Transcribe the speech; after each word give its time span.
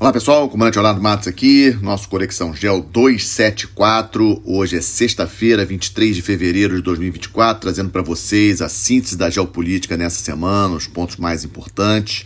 Olá 0.00 0.14
pessoal, 0.14 0.48
comandante 0.48 0.78
Orlando 0.78 1.02
Matos 1.02 1.28
aqui, 1.28 1.76
nosso 1.82 2.08
Conexão 2.08 2.56
Gel 2.56 2.80
274. 2.80 4.40
Hoje 4.46 4.78
é 4.78 4.80
sexta-feira, 4.80 5.62
23 5.62 6.16
de 6.16 6.22
fevereiro 6.22 6.76
de 6.76 6.80
2024, 6.80 7.60
trazendo 7.60 7.90
para 7.90 8.00
vocês 8.00 8.62
a 8.62 8.68
síntese 8.70 9.14
da 9.14 9.28
geopolítica 9.28 9.98
nessa 9.98 10.24
semana, 10.24 10.74
os 10.74 10.86
pontos 10.86 11.16
mais 11.16 11.44
importantes. 11.44 12.24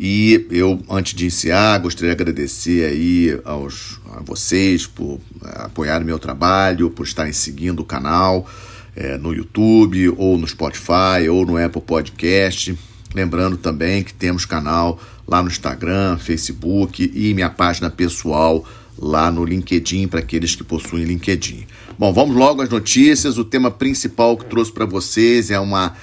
E 0.00 0.46
eu, 0.50 0.82
antes 0.88 1.12
de 1.12 1.24
iniciar, 1.24 1.78
gostaria 1.80 2.16
de 2.16 2.22
agradecer 2.22 2.86
aí 2.86 3.38
aos, 3.44 4.00
a 4.16 4.22
vocês 4.22 4.86
por 4.86 5.20
é, 5.44 5.64
apoiarem 5.64 6.06
meu 6.06 6.18
trabalho, 6.18 6.88
por 6.88 7.04
estarem 7.04 7.34
seguindo 7.34 7.80
o 7.80 7.84
canal 7.84 8.48
é, 8.96 9.18
no 9.18 9.34
YouTube, 9.34 10.08
ou 10.16 10.38
no 10.38 10.48
Spotify, 10.48 11.28
ou 11.30 11.44
no 11.44 11.62
Apple 11.62 11.82
Podcast. 11.82 12.74
Lembrando 13.14 13.58
também 13.58 14.02
que 14.02 14.14
temos 14.14 14.46
canal 14.46 14.98
lá 15.26 15.42
no 15.42 15.48
Instagram, 15.48 16.18
Facebook 16.18 17.10
e 17.14 17.34
minha 17.34 17.50
página 17.50 17.90
pessoal 17.90 18.64
lá 18.98 19.30
no 19.30 19.44
LinkedIn 19.44 20.08
para 20.08 20.20
aqueles 20.20 20.54
que 20.54 20.62
possuem 20.62 21.04
LinkedIn. 21.04 21.66
Bom, 21.98 22.12
vamos 22.12 22.36
logo 22.36 22.62
às 22.62 22.68
notícias. 22.68 23.38
O 23.38 23.44
tema 23.44 23.70
principal 23.70 24.36
que 24.36 24.44
trouxe 24.44 24.72
para 24.72 24.84
vocês 24.84 25.50
é 25.50 25.58
uma 25.58 25.94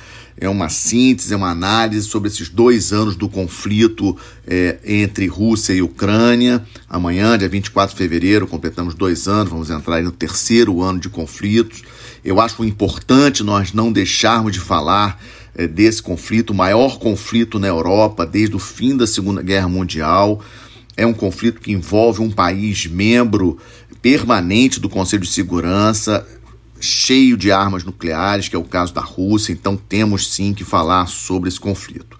é 0.41 0.47
uma 0.47 0.69
síntese, 0.69 1.33
é 1.33 1.37
uma 1.37 1.49
análise 1.49 2.07
sobre 2.07 2.29
esses 2.29 2.47
dois 2.47 2.93
anos 2.93 3.17
do 3.17 3.27
conflito 3.27 4.15
é, 4.47 4.79
entre 4.85 5.27
Rússia 5.27 5.73
e 5.73 5.81
Ucrânia. 5.81 6.63
Amanhã, 6.89 7.37
dia 7.37 7.49
24 7.49 7.93
de 7.93 7.97
fevereiro, 7.97 8.47
completamos 8.47 8.95
dois 8.95 9.27
anos, 9.27 9.51
vamos 9.51 9.69
entrar 9.69 10.01
no 10.01 10.13
terceiro 10.13 10.81
ano 10.81 10.97
de 10.97 11.09
conflitos. 11.09 11.83
Eu 12.23 12.39
acho 12.39 12.63
importante 12.63 13.43
nós 13.43 13.73
não 13.73 13.91
deixarmos 13.91 14.53
de 14.53 14.61
falar 14.61 15.21
desse 15.71 16.01
conflito, 16.01 16.51
o 16.51 16.55
maior 16.55 16.99
conflito 16.99 17.59
na 17.59 17.67
Europa 17.67 18.25
desde 18.25 18.55
o 18.55 18.59
fim 18.59 18.95
da 18.95 19.07
Segunda 19.07 19.41
Guerra 19.41 19.67
Mundial. 19.67 20.41
É 20.95 21.05
um 21.05 21.13
conflito 21.13 21.61
que 21.61 21.71
envolve 21.71 22.21
um 22.21 22.29
país 22.29 22.85
membro 22.85 23.57
permanente 24.01 24.79
do 24.79 24.89
Conselho 24.89 25.23
de 25.23 25.29
Segurança, 25.29 26.27
cheio 26.79 27.37
de 27.37 27.51
armas 27.51 27.83
nucleares, 27.83 28.47
que 28.47 28.55
é 28.55 28.59
o 28.59 28.63
caso 28.63 28.93
da 28.93 29.01
Rússia, 29.01 29.51
então 29.51 29.75
temos 29.75 30.27
sim 30.27 30.53
que 30.53 30.63
falar 30.63 31.07
sobre 31.07 31.49
esse 31.49 31.59
conflito. 31.59 32.18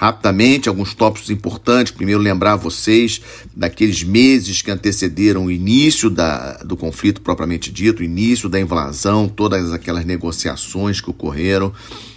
Rapidamente, 0.00 0.66
alguns 0.66 0.94
tópicos 0.94 1.28
importantes. 1.28 1.92
Primeiro, 1.92 2.22
lembrar 2.22 2.56
vocês 2.56 3.20
daqueles 3.54 4.02
meses 4.02 4.62
que 4.62 4.70
antecederam 4.70 5.44
o 5.44 5.50
início 5.50 6.08
da, 6.08 6.54
do 6.64 6.74
conflito 6.74 7.20
propriamente 7.20 7.70
dito, 7.70 8.00
o 8.00 8.02
início 8.02 8.48
da 8.48 8.58
invasão, 8.58 9.28
todas 9.28 9.74
aquelas 9.74 10.06
negociações 10.06 11.02
que 11.02 11.10
ocorreram. 11.10 11.70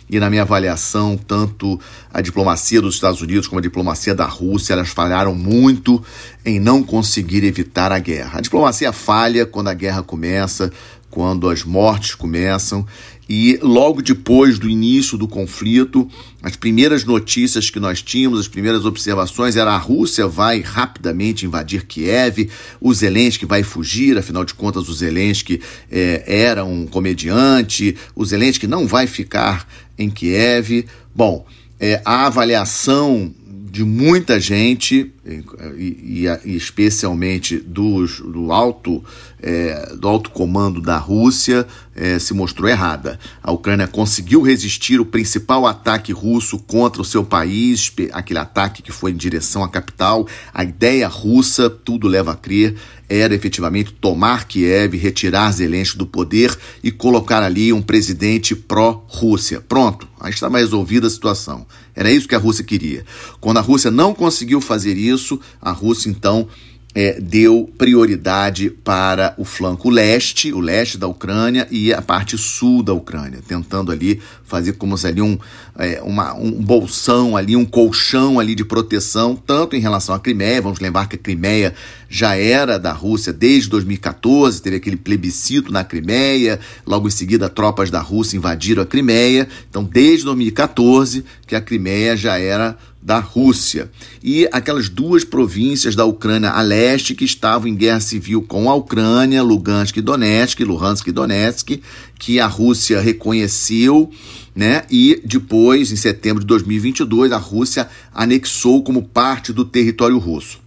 E, 0.09 0.17
na 0.17 0.30
minha 0.30 0.44
avaliação, 0.44 1.17
tanto 1.17 1.78
a 2.14 2.22
diplomacia 2.22 2.80
dos 2.80 2.95
Estados 2.95 3.22
Unidos 3.22 3.48
como 3.48 3.59
a 3.59 3.61
diplomacia 3.61 4.16
da 4.16 4.28
Rússia, 4.28 4.72
elas 4.72 4.88
falharam 4.88 5.36
muito 5.36 6.02
em 6.45 6.61
não 6.61 6.84
conseguir 6.84 7.44
evitar 7.44 7.92
a 7.92 8.00
guerra. 8.00 8.39
A 8.39 8.42
diplomacia 8.42 8.94
falha 8.94 9.45
quando 9.45 9.67
a 9.67 9.73
guerra 9.73 10.02
começa, 10.02 10.72
quando 11.14 11.47
as 11.47 11.64
mortes 11.64 12.16
começam. 12.16 12.83
E 13.30 13.59
logo 13.61 14.02
depois 14.02 14.58
do 14.58 14.67
início 14.67 15.16
do 15.16 15.28
conflito, 15.28 16.09
as 16.42 16.55
primeiras 16.55 17.05
notícias 17.05 17.70
que 17.70 17.80
nós 17.80 18.02
tínhamos, 18.02 18.39
as 18.39 18.47
primeiras 18.47 18.83
observações 18.83 19.55
era 19.55 19.72
a 19.72 19.78
Rússia 19.78 20.28
vai 20.28 20.59
rapidamente 20.59 21.45
invadir 21.45 21.86
Kiev, 21.86 22.50
o 22.81 22.92
Zelensky 22.92 23.45
vai 23.45 23.61
fugir, 23.61 24.17
afinal 24.17 24.44
de 24.44 24.55
contas 24.55 24.89
o 24.89 24.94
Zelensky 24.94 25.61
é, 25.89 26.23
era 26.25 26.66
um 26.66 26.88
comediante, 26.88 27.95
o 28.16 28.25
Zelensky 28.25 28.66
não 28.66 28.88
vai 28.88 29.05
ficar 29.05 29.67
em 29.98 30.09
Kiev. 30.09 30.88
Bom, 31.16 31.45
é, 31.80 32.02
a 32.03 32.25
avaliação 32.25 33.31
de 33.74 33.84
muita 33.84 34.40
gente, 34.40 35.12
e, 35.26 36.28
e, 36.46 36.56
especialmente 36.56 37.58
dos, 37.58 38.20
do, 38.20 38.52
alto, 38.52 39.04
é, 39.42 39.96
do 39.96 40.08
alto 40.08 40.30
comando 40.30 40.80
da 40.80 41.00
Rússia, 41.00 41.66
é, 41.95 42.20
se 42.20 42.36
mostrou 42.36 42.70
errada. 42.70 43.20
A 43.42 43.52
Ucrânia 43.52 43.88
conseguiu 43.88 44.44
resistir 44.44 45.02
o 45.02 45.06
principal 45.06 45.66
ataque 45.66 46.14
russo 46.14 46.60
contra 46.60 47.02
o 47.02 47.06
seu 47.06 47.23
país, 47.23 47.92
aquele 48.12 48.38
ataque 48.38 48.83
que 48.83 48.92
foi 48.92 49.10
em 49.10 49.16
direção 49.16 49.64
à 49.64 49.67
capital. 49.67 50.28
A 50.54 50.64
ideia 50.64 51.08
russa, 51.08 51.67
tudo 51.67 52.08
leva 52.08 52.33
a 52.33 52.36
crer, 52.36 52.76
era 53.10 53.33
efetivamente 53.33 53.92
tomar 53.92 54.45
Kiev, 54.48 54.95
retirar 54.98 55.52
Zelensky 55.52 55.98
do 55.98 56.06
poder 56.06 56.56
e 56.83 56.92
colocar 56.92 57.42
ali 57.42 57.73
um 57.73 57.82
presidente 57.82 58.56
pró-Rússia. 58.56 59.62
Pronto, 59.62 60.08
aí 60.20 60.32
estava 60.32 60.60
resolvida 60.60 61.08
a 61.08 61.10
situação. 61.10 61.66
Era 61.95 62.11
isso 62.11 62.27
que 62.27 62.36
a 62.36 62.39
Rússia 62.39 62.64
queria. 62.64 63.05
Quando 63.39 63.58
a 63.58 63.61
Rússia 63.61 63.92
não 63.92 64.14
conseguiu 64.14 64.59
fazer 64.59 64.98
isso, 64.98 65.39
a 65.61 65.71
Rússia 65.71 66.09
então 66.09 66.48
é, 66.95 67.20
deu 67.20 67.71
prioridade 67.77 68.70
para 68.70 69.33
o 69.37 69.43
flanco 69.43 69.89
leste, 69.89 70.54
o 70.54 70.59
leste 70.59 70.98
da 70.98 71.08
Ucrânia 71.08 71.67
e 71.71 71.92
a 71.92 72.02
parte 72.02 72.37
sul 72.37 72.83
da 72.83 72.93
Ucrânia, 72.93 73.39
tentando 73.48 73.92
ali 73.92 74.21
fazer 74.43 74.73
como 74.73 74.95
se 74.95 75.08
ali 75.08 75.21
um, 75.21 75.37
é, 75.80 75.99
uma, 76.03 76.36
um 76.36 76.52
bolsão 76.52 77.36
ali, 77.36 77.55
um 77.55 77.65
colchão 77.65 78.39
ali 78.39 78.53
de 78.53 78.64
proteção, 78.64 79.36
tanto 79.36 79.76
em 79.76 79.80
relação 79.80 80.14
à 80.14 80.20
Crimeia, 80.20 80.61
vamos 80.61 80.80
lembrar 80.80 81.08
que 81.08 81.15
a 81.15 81.20
Crimeia 81.20 81.73
já 82.08 82.36
era 82.36 82.77
da 82.77 82.92
Rússia 82.92 83.33
desde 83.33 83.70
2014, 83.71 84.61
teve 84.61 84.76
aquele 84.76 84.98
plebiscito 84.98 85.71
na 85.71 85.83
Crimeia, 85.83 86.59
logo 86.86 87.08
em 87.08 87.11
seguida 87.11 87.49
tropas 87.49 87.89
da 87.89 87.99
Rússia 87.99 88.37
invadiram 88.37 88.83
a 88.83 88.86
Crimeia, 88.86 89.48
então 89.67 89.83
desde 89.83 90.26
2014 90.26 91.26
que 91.48 91.55
a 91.55 91.61
Crimeia 91.61 92.15
já 92.15 92.37
era 92.37 92.77
da 93.03 93.19
Rússia. 93.19 93.91
E 94.23 94.47
aquelas 94.52 94.87
duas 94.87 95.25
províncias 95.25 95.95
da 95.95 96.05
Ucrânia 96.05 96.52
a 96.52 96.61
leste 96.61 97.14
que 97.14 97.25
estavam 97.25 97.67
em 97.67 97.75
guerra 97.75 97.99
civil 97.99 98.41
com 98.41 98.69
a 98.69 98.75
Ucrânia, 98.75 99.43
Lugansk 99.43 99.97
e 99.97 100.02
Donetsk, 100.02 100.61
Luhansk 100.61 101.08
e 101.08 101.11
Donetsk, 101.11 101.81
que 102.17 102.39
a 102.39 102.47
Rússia 102.47 103.02
reconheceu, 103.02 104.09
né? 104.55 104.83
E 104.89 105.21
depois, 105.25 105.91
em 105.91 105.97
setembro 105.97 106.39
de 106.39 106.47
2022, 106.47 107.33
a 107.33 107.37
Rússia 107.37 107.89
anexou 108.14 108.81
como 108.81 109.03
parte 109.03 109.52
do 109.52 109.65
território 109.65 110.17
russo. 110.17 110.63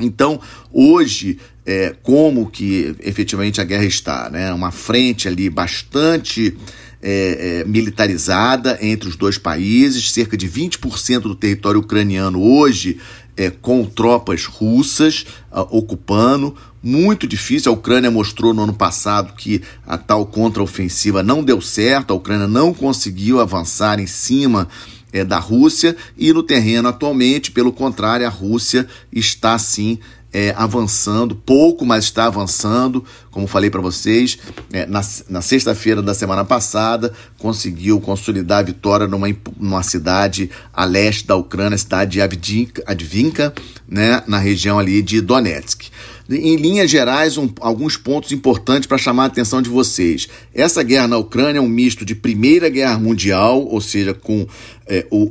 Então, 0.00 0.40
hoje, 0.72 1.38
é, 1.66 1.94
como 2.02 2.50
que 2.50 2.94
efetivamente 3.00 3.60
a 3.60 3.64
guerra 3.64 3.84
está, 3.84 4.30
né? 4.30 4.52
Uma 4.52 4.70
frente 4.70 5.28
ali 5.28 5.50
bastante 5.50 6.56
é, 7.02 7.60
é, 7.60 7.64
militarizada 7.64 8.78
entre 8.80 9.08
os 9.08 9.16
dois 9.16 9.38
países, 9.38 10.10
cerca 10.10 10.36
de 10.36 10.48
20% 10.48 11.20
do 11.20 11.34
território 11.34 11.80
ucraniano 11.80 12.42
hoje 12.42 12.98
é, 13.38 13.50
com 13.50 13.84
tropas 13.84 14.44
russas 14.46 15.24
uh, 15.52 15.60
ocupando. 15.70 16.56
Muito 16.82 17.26
difícil. 17.26 17.70
A 17.70 17.74
Ucrânia 17.74 18.10
mostrou 18.10 18.52
no 18.52 18.62
ano 18.62 18.74
passado 18.74 19.34
que 19.34 19.62
a 19.86 19.96
tal 19.96 20.26
contraofensiva 20.26 21.22
não 21.22 21.42
deu 21.42 21.60
certo, 21.60 22.12
a 22.12 22.16
Ucrânia 22.16 22.48
não 22.48 22.74
conseguiu 22.74 23.40
avançar 23.40 24.00
em 24.00 24.06
cima 24.06 24.68
é, 25.12 25.24
da 25.24 25.38
Rússia 25.38 25.96
e 26.16 26.32
no 26.32 26.42
terreno 26.42 26.88
atualmente, 26.88 27.50
pelo 27.50 27.72
contrário, 27.72 28.26
a 28.26 28.30
Rússia 28.30 28.86
está 29.12 29.58
sim 29.58 29.98
é, 30.32 30.54
avançando, 30.56 31.34
pouco, 31.34 31.84
mas 31.86 32.04
está 32.04 32.26
avançando. 32.26 33.04
Como 33.30 33.46
falei 33.46 33.70
para 33.70 33.80
vocês, 33.80 34.38
é, 34.72 34.86
na, 34.86 35.00
na 35.28 35.42
sexta-feira 35.42 36.02
da 36.02 36.14
semana 36.14 36.44
passada, 36.44 37.12
conseguiu 37.38 38.00
consolidar 38.00 38.60
a 38.60 38.62
vitória 38.62 39.06
numa, 39.06 39.28
numa 39.58 39.82
cidade 39.82 40.50
a 40.72 40.84
leste 40.84 41.26
da 41.26 41.36
Ucrânia, 41.36 41.76
cidade 41.76 42.12
de 42.12 42.20
Avdinka, 42.20 42.82
Advinka, 42.86 43.52
né, 43.88 44.22
na 44.26 44.38
região 44.38 44.78
ali 44.78 45.02
de 45.02 45.20
Donetsk. 45.20 45.90
Em 46.30 46.56
linhas 46.56 46.90
gerais, 46.90 47.38
um, 47.38 47.48
alguns 47.58 47.96
pontos 47.96 48.32
importantes 48.32 48.86
para 48.86 48.98
chamar 48.98 49.22
a 49.22 49.26
atenção 49.26 49.62
de 49.62 49.70
vocês. 49.70 50.28
Essa 50.54 50.82
guerra 50.82 51.08
na 51.08 51.16
Ucrânia 51.16 51.58
é 51.58 51.62
um 51.62 51.68
misto 51.68 52.04
de 52.04 52.14
Primeira 52.14 52.68
Guerra 52.68 52.98
Mundial, 52.98 53.66
ou 53.66 53.80
seja, 53.80 54.12
com 54.12 54.46
é, 54.86 55.06
o, 55.10 55.30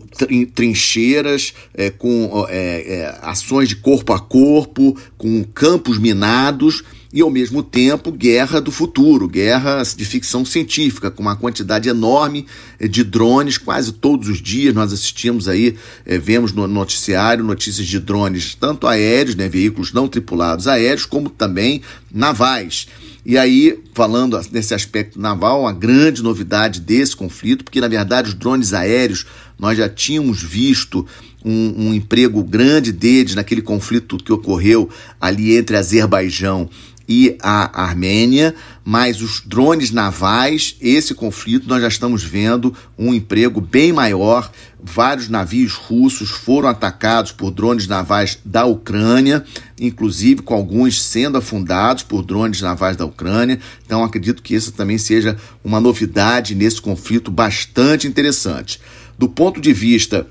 trincheiras, 0.56 1.54
é, 1.76 1.92
com 1.92 2.48
é, 2.50 2.56
é, 2.56 3.20
ações 3.22 3.70
de 3.70 3.76
corpo 3.76 4.12
a 4.12 4.20
corpo, 4.20 4.98
com 5.20 5.44
campos 5.44 6.00
minados 6.00 6.84
e, 7.14 7.22
ao 7.22 7.30
mesmo 7.30 7.64
tempo, 7.64 8.12
guerra 8.12 8.60
do 8.60 8.72
futuro, 8.72 9.28
guerra 9.28 9.82
de 9.84 10.06
ficção 10.06 10.44
científica, 10.44 11.10
com 11.10 11.22
uma 11.22 11.36
quantidade 11.36 11.88
enorme 11.88 12.46
eh, 12.80 12.88
de 12.88 13.04
drones, 13.04 13.58
quase 13.58 13.94
todos 13.94 14.28
os 14.28 14.42
dias 14.42 14.74
nós 14.74 14.92
assistimos 14.92 15.48
aí, 15.48 15.76
é, 16.06 16.18
vemos 16.18 16.52
no 16.52 16.68
noticiário 16.68 17.44
notícias 17.44 17.88
de 17.88 18.00
drones, 18.00 18.56
tanto 18.56 18.88
aéreos, 18.88 19.36
né, 19.36 19.48
veículos 19.48 19.94
não 19.94 20.08
tripulados 20.08 20.68
aéreos, 20.68 21.06
como 21.06 21.30
também 21.30 21.82
navais. 22.12 22.88
E 23.26 23.38
aí, 23.38 23.78
falando 23.94 24.40
nesse 24.52 24.74
aspecto 24.74 25.20
naval, 25.20 25.68
a 25.68 25.74
grande 25.74 26.24
novidade 26.24 26.80
desse 26.80 27.14
conflito, 27.16 27.64
porque 27.64 27.82
na 27.82 27.88
verdade 27.90 28.30
os 28.30 28.34
drones 28.34 28.74
aéreos 28.74 29.26
nós 29.60 29.78
já 29.78 29.90
tínhamos 29.90 30.42
visto 30.42 31.06
um, 31.44 31.88
um, 31.88 31.94
emprego 31.94 32.44
grande 32.44 32.92
deles 32.92 33.36
naquele 33.36 33.62
conflito 33.62 34.18
que 34.18 34.32
ocorreu 34.32 34.90
ali 35.20 35.58
entre 35.58 35.76
Azerbaijão 35.76 36.70
e 37.08 37.38
a 37.42 37.84
Armênia, 37.84 38.54
mas 38.84 39.22
os 39.22 39.42
drones 39.46 39.92
navais, 39.92 40.76
esse 40.82 41.14
conflito 41.14 41.68
nós 41.68 41.82
já 41.82 41.88
estamos 41.88 42.24
vendo 42.24 42.76
um 42.98 43.14
emprego 43.14 43.62
bem 43.62 43.94
maior. 43.94 44.52
Vários 44.82 45.30
navios 45.30 45.74
russos 45.74 46.30
foram 46.30 46.70
atacados 46.70 47.32
por 47.32 47.52
drones 47.52 47.88
navais 47.88 48.38
da 48.44 48.66
Ucrânia, 48.66 49.44
inclusive 49.80 50.42
com 50.42 50.54
alguns 50.54 51.02
sendo 51.02 51.38
afundados 51.38 52.04
por 52.04 52.24
drones 52.24 52.62
navais 52.62 52.98
da 52.98 53.06
Ucrânia. 53.06 53.60
Então 53.86 54.04
acredito 54.04 54.44
que 54.44 54.56
isso 54.56 54.72
também 54.74 54.98
seja 54.98 55.38
uma 55.64 55.80
novidade 55.80 56.56
nesse 56.56 56.82
conflito 56.82 57.32
bastante 57.32 58.08
interessante. 58.08 58.80
Do 59.18 59.28
ponto 59.28 59.60
de 59.60 59.74
vista 59.74 60.28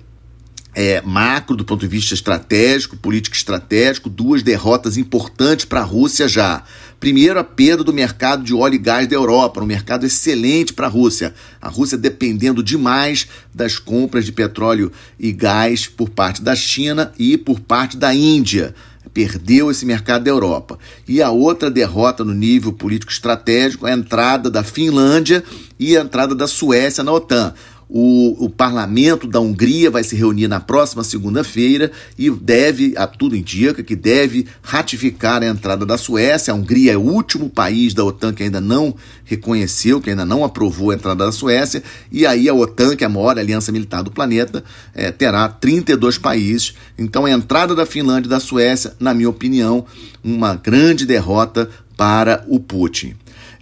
é, 0.76 1.00
macro, 1.00 1.56
do 1.56 1.64
ponto 1.64 1.80
de 1.80 1.88
vista 1.88 2.12
estratégico, 2.12 2.98
político 2.98 3.34
estratégico, 3.34 4.10
duas 4.10 4.42
derrotas 4.42 4.98
importantes 4.98 5.64
para 5.64 5.80
a 5.80 5.84
Rússia 5.84 6.28
já. 6.28 6.62
Primeiro, 7.00 7.38
a 7.38 7.44
perda 7.44 7.82
do 7.82 7.94
mercado 7.94 8.44
de 8.44 8.52
óleo 8.52 8.74
e 8.74 8.78
gás 8.78 9.08
da 9.08 9.16
Europa, 9.16 9.62
um 9.62 9.66
mercado 9.66 10.04
excelente 10.04 10.74
para 10.74 10.86
a 10.86 10.90
Rússia. 10.90 11.34
A 11.62 11.70
Rússia 11.70 11.96
dependendo 11.96 12.62
demais 12.62 13.26
das 13.54 13.78
compras 13.78 14.26
de 14.26 14.32
petróleo 14.32 14.92
e 15.18 15.32
gás 15.32 15.86
por 15.86 16.10
parte 16.10 16.42
da 16.42 16.54
China 16.54 17.10
e 17.18 17.38
por 17.38 17.58
parte 17.58 17.96
da 17.96 18.14
Índia 18.14 18.74
perdeu 19.16 19.70
esse 19.70 19.86
mercado 19.86 20.24
da 20.24 20.30
Europa. 20.30 20.78
E 21.08 21.22
a 21.22 21.30
outra 21.30 21.70
derrota 21.70 22.22
no 22.22 22.34
nível 22.34 22.70
político 22.70 23.10
estratégico 23.10 23.86
é 23.86 23.92
a 23.92 23.96
entrada 23.96 24.50
da 24.50 24.62
Finlândia 24.62 25.42
e 25.78 25.96
a 25.96 26.02
entrada 26.02 26.34
da 26.34 26.46
Suécia 26.46 27.02
na 27.02 27.12
OTAN. 27.12 27.54
O, 27.88 28.46
o, 28.46 28.50
parlamento 28.50 29.28
da 29.28 29.38
Hungria 29.38 29.92
vai 29.92 30.02
se 30.02 30.16
reunir 30.16 30.48
na 30.48 30.58
próxima 30.58 31.04
segunda-feira 31.04 31.92
e 32.18 32.28
deve, 32.28 32.94
a 32.96 33.06
tudo 33.06 33.36
indica, 33.36 33.80
que 33.80 33.94
deve 33.94 34.46
ratificar 34.60 35.40
a 35.40 35.46
entrada 35.46 35.86
da 35.86 35.96
Suécia. 35.96 36.52
A 36.52 36.56
Hungria 36.56 36.94
é 36.94 36.96
o 36.96 37.00
último 37.00 37.48
país 37.48 37.94
da 37.94 38.04
OTAN 38.04 38.34
que 38.34 38.42
ainda 38.42 38.60
não 38.60 38.92
reconheceu, 39.24 40.00
que 40.00 40.10
ainda 40.10 40.24
não 40.24 40.42
aprovou 40.42 40.90
a 40.90 40.94
entrada 40.94 41.26
da 41.26 41.30
Suécia. 41.30 41.80
E 42.10 42.26
aí 42.26 42.48
a 42.48 42.54
OTAN, 42.54 42.96
que 42.96 43.04
é 43.04 43.06
a 43.06 43.10
maior 43.10 43.38
aliança 43.38 43.70
militar 43.70 44.02
do 44.02 44.10
planeta, 44.10 44.64
é, 44.92 45.12
terá 45.12 45.48
32 45.48 46.18
países. 46.18 46.74
Então 46.98 47.24
a 47.24 47.30
entrada 47.30 47.72
da 47.72 47.86
Finlândia 47.86 48.26
e 48.26 48.30
da 48.30 48.40
Suécia, 48.40 48.94
na 48.98 49.14
minha 49.14 49.30
opinião, 49.30 49.86
uma 50.24 50.56
grande 50.56 51.06
derrota 51.06 51.70
para 51.96 52.44
o 52.48 52.58
Putin. 52.58 53.14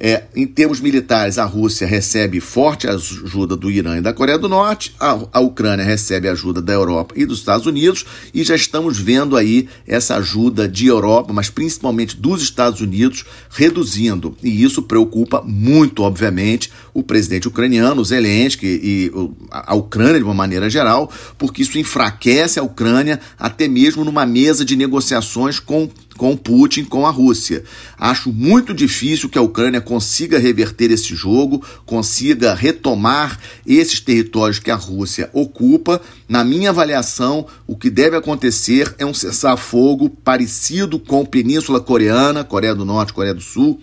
É, 0.06 0.24
em 0.36 0.46
termos 0.46 0.80
militares, 0.80 1.38
a 1.38 1.46
Rússia 1.46 1.86
recebe 1.86 2.38
forte 2.38 2.86
ajuda 2.86 3.56
do 3.56 3.70
Irã 3.70 3.96
e 3.96 4.02
da 4.02 4.12
Coreia 4.12 4.36
do 4.36 4.50
Norte, 4.50 4.94
a, 5.00 5.18
a 5.32 5.40
Ucrânia 5.40 5.82
recebe 5.82 6.28
ajuda 6.28 6.60
da 6.60 6.74
Europa 6.74 7.14
e 7.16 7.24
dos 7.24 7.38
Estados 7.38 7.66
Unidos, 7.66 8.04
e 8.34 8.44
já 8.44 8.54
estamos 8.54 8.98
vendo 8.98 9.34
aí 9.34 9.66
essa 9.86 10.16
ajuda 10.16 10.68
de 10.68 10.88
Europa, 10.88 11.32
mas 11.32 11.48
principalmente 11.48 12.18
dos 12.18 12.42
Estados 12.42 12.82
Unidos, 12.82 13.24
reduzindo. 13.48 14.36
E 14.42 14.62
isso 14.62 14.82
preocupa 14.82 15.40
muito, 15.42 16.02
obviamente, 16.02 16.70
o 16.92 17.02
presidente 17.02 17.48
ucraniano, 17.48 18.04
Zelensky, 18.04 18.66
e 18.66 19.12
a 19.50 19.74
Ucrânia 19.74 20.18
de 20.18 20.24
uma 20.24 20.34
maneira 20.34 20.68
geral, 20.68 21.10
porque 21.38 21.62
isso 21.62 21.78
enfraquece 21.78 22.60
a 22.60 22.62
Ucrânia 22.62 23.18
até 23.38 23.66
mesmo 23.66 24.04
numa 24.04 24.26
mesa 24.26 24.66
de 24.66 24.76
negociações 24.76 25.58
com 25.58 25.88
com 26.16 26.36
Putin, 26.36 26.84
com 26.84 27.06
a 27.06 27.10
Rússia. 27.10 27.64
Acho 27.98 28.32
muito 28.32 28.72
difícil 28.72 29.28
que 29.28 29.38
a 29.38 29.42
Ucrânia 29.42 29.80
consiga 29.80 30.38
reverter 30.38 30.90
esse 30.90 31.14
jogo, 31.14 31.64
consiga 31.84 32.54
retomar 32.54 33.38
esses 33.66 34.00
territórios 34.00 34.58
que 34.58 34.70
a 34.70 34.76
Rússia 34.76 35.30
ocupa. 35.32 36.00
Na 36.28 36.44
minha 36.44 36.70
avaliação, 36.70 37.46
o 37.66 37.76
que 37.76 37.90
deve 37.90 38.16
acontecer 38.16 38.94
é 38.98 39.04
um 39.06 39.14
cessar-fogo 39.14 40.08
parecido 40.08 40.98
com 40.98 41.22
a 41.22 41.26
Península 41.26 41.80
Coreana, 41.80 42.44
Coreia 42.44 42.74
do 42.74 42.84
Norte, 42.84 43.12
Coreia 43.12 43.34
do 43.34 43.40
Sul, 43.40 43.80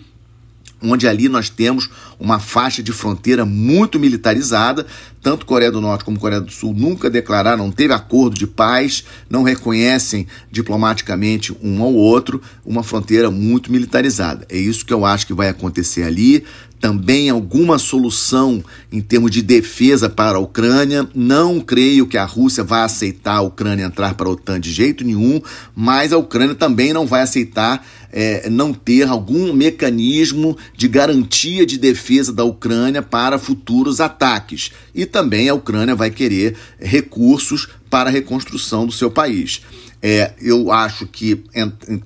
onde 0.82 1.06
ali 1.06 1.28
nós 1.28 1.48
temos 1.48 1.88
uma 2.18 2.38
faixa 2.38 2.82
de 2.82 2.92
fronteira 2.92 3.44
muito 3.44 3.98
militarizada. 3.98 4.86
Tanto 5.20 5.46
Coreia 5.46 5.70
do 5.70 5.80
Norte 5.80 6.04
como 6.04 6.18
Coreia 6.18 6.40
do 6.40 6.50
Sul 6.50 6.74
nunca 6.74 7.08
declararam, 7.08 7.64
não 7.64 7.70
teve 7.70 7.92
acordo 7.92 8.36
de 8.36 8.46
paz, 8.46 9.04
não 9.30 9.42
reconhecem 9.42 10.26
diplomaticamente 10.50 11.56
um 11.62 11.82
ao 11.82 11.94
outro, 11.94 12.42
uma 12.64 12.82
fronteira 12.82 13.30
muito 13.30 13.70
militarizada. 13.70 14.46
É 14.48 14.58
isso 14.58 14.84
que 14.84 14.92
eu 14.92 15.04
acho 15.04 15.26
que 15.26 15.34
vai 15.34 15.48
acontecer 15.48 16.02
ali 16.02 16.44
também 16.82 17.30
alguma 17.30 17.78
solução 17.78 18.60
em 18.90 19.00
termos 19.00 19.30
de 19.30 19.40
defesa 19.40 20.10
para 20.10 20.36
a 20.36 20.40
Ucrânia. 20.40 21.08
Não 21.14 21.60
creio 21.60 22.08
que 22.08 22.18
a 22.18 22.24
Rússia 22.24 22.64
vai 22.64 22.82
aceitar 22.82 23.36
a 23.36 23.40
Ucrânia 23.40 23.84
entrar 23.84 24.14
para 24.14 24.26
a 24.26 24.32
OTAN 24.32 24.58
de 24.58 24.72
jeito 24.72 25.04
nenhum, 25.04 25.40
mas 25.76 26.12
a 26.12 26.18
Ucrânia 26.18 26.56
também 26.56 26.92
não 26.92 27.06
vai 27.06 27.22
aceitar 27.22 27.86
é, 28.10 28.50
não 28.50 28.74
ter 28.74 29.06
algum 29.06 29.52
mecanismo 29.52 30.58
de 30.76 30.88
garantia 30.88 31.64
de 31.64 31.78
defesa 31.78 32.32
da 32.32 32.42
Ucrânia 32.42 33.00
para 33.00 33.38
futuros 33.38 34.00
ataques. 34.00 34.72
E 34.92 35.06
também 35.06 35.48
a 35.48 35.54
Ucrânia 35.54 35.94
vai 35.94 36.10
querer 36.10 36.56
recursos 36.80 37.68
para 37.88 38.10
a 38.10 38.12
reconstrução 38.12 38.86
do 38.86 38.92
seu 38.92 39.08
país. 39.08 39.62
É, 40.02 40.32
eu 40.40 40.72
acho 40.72 41.06
que, 41.06 41.44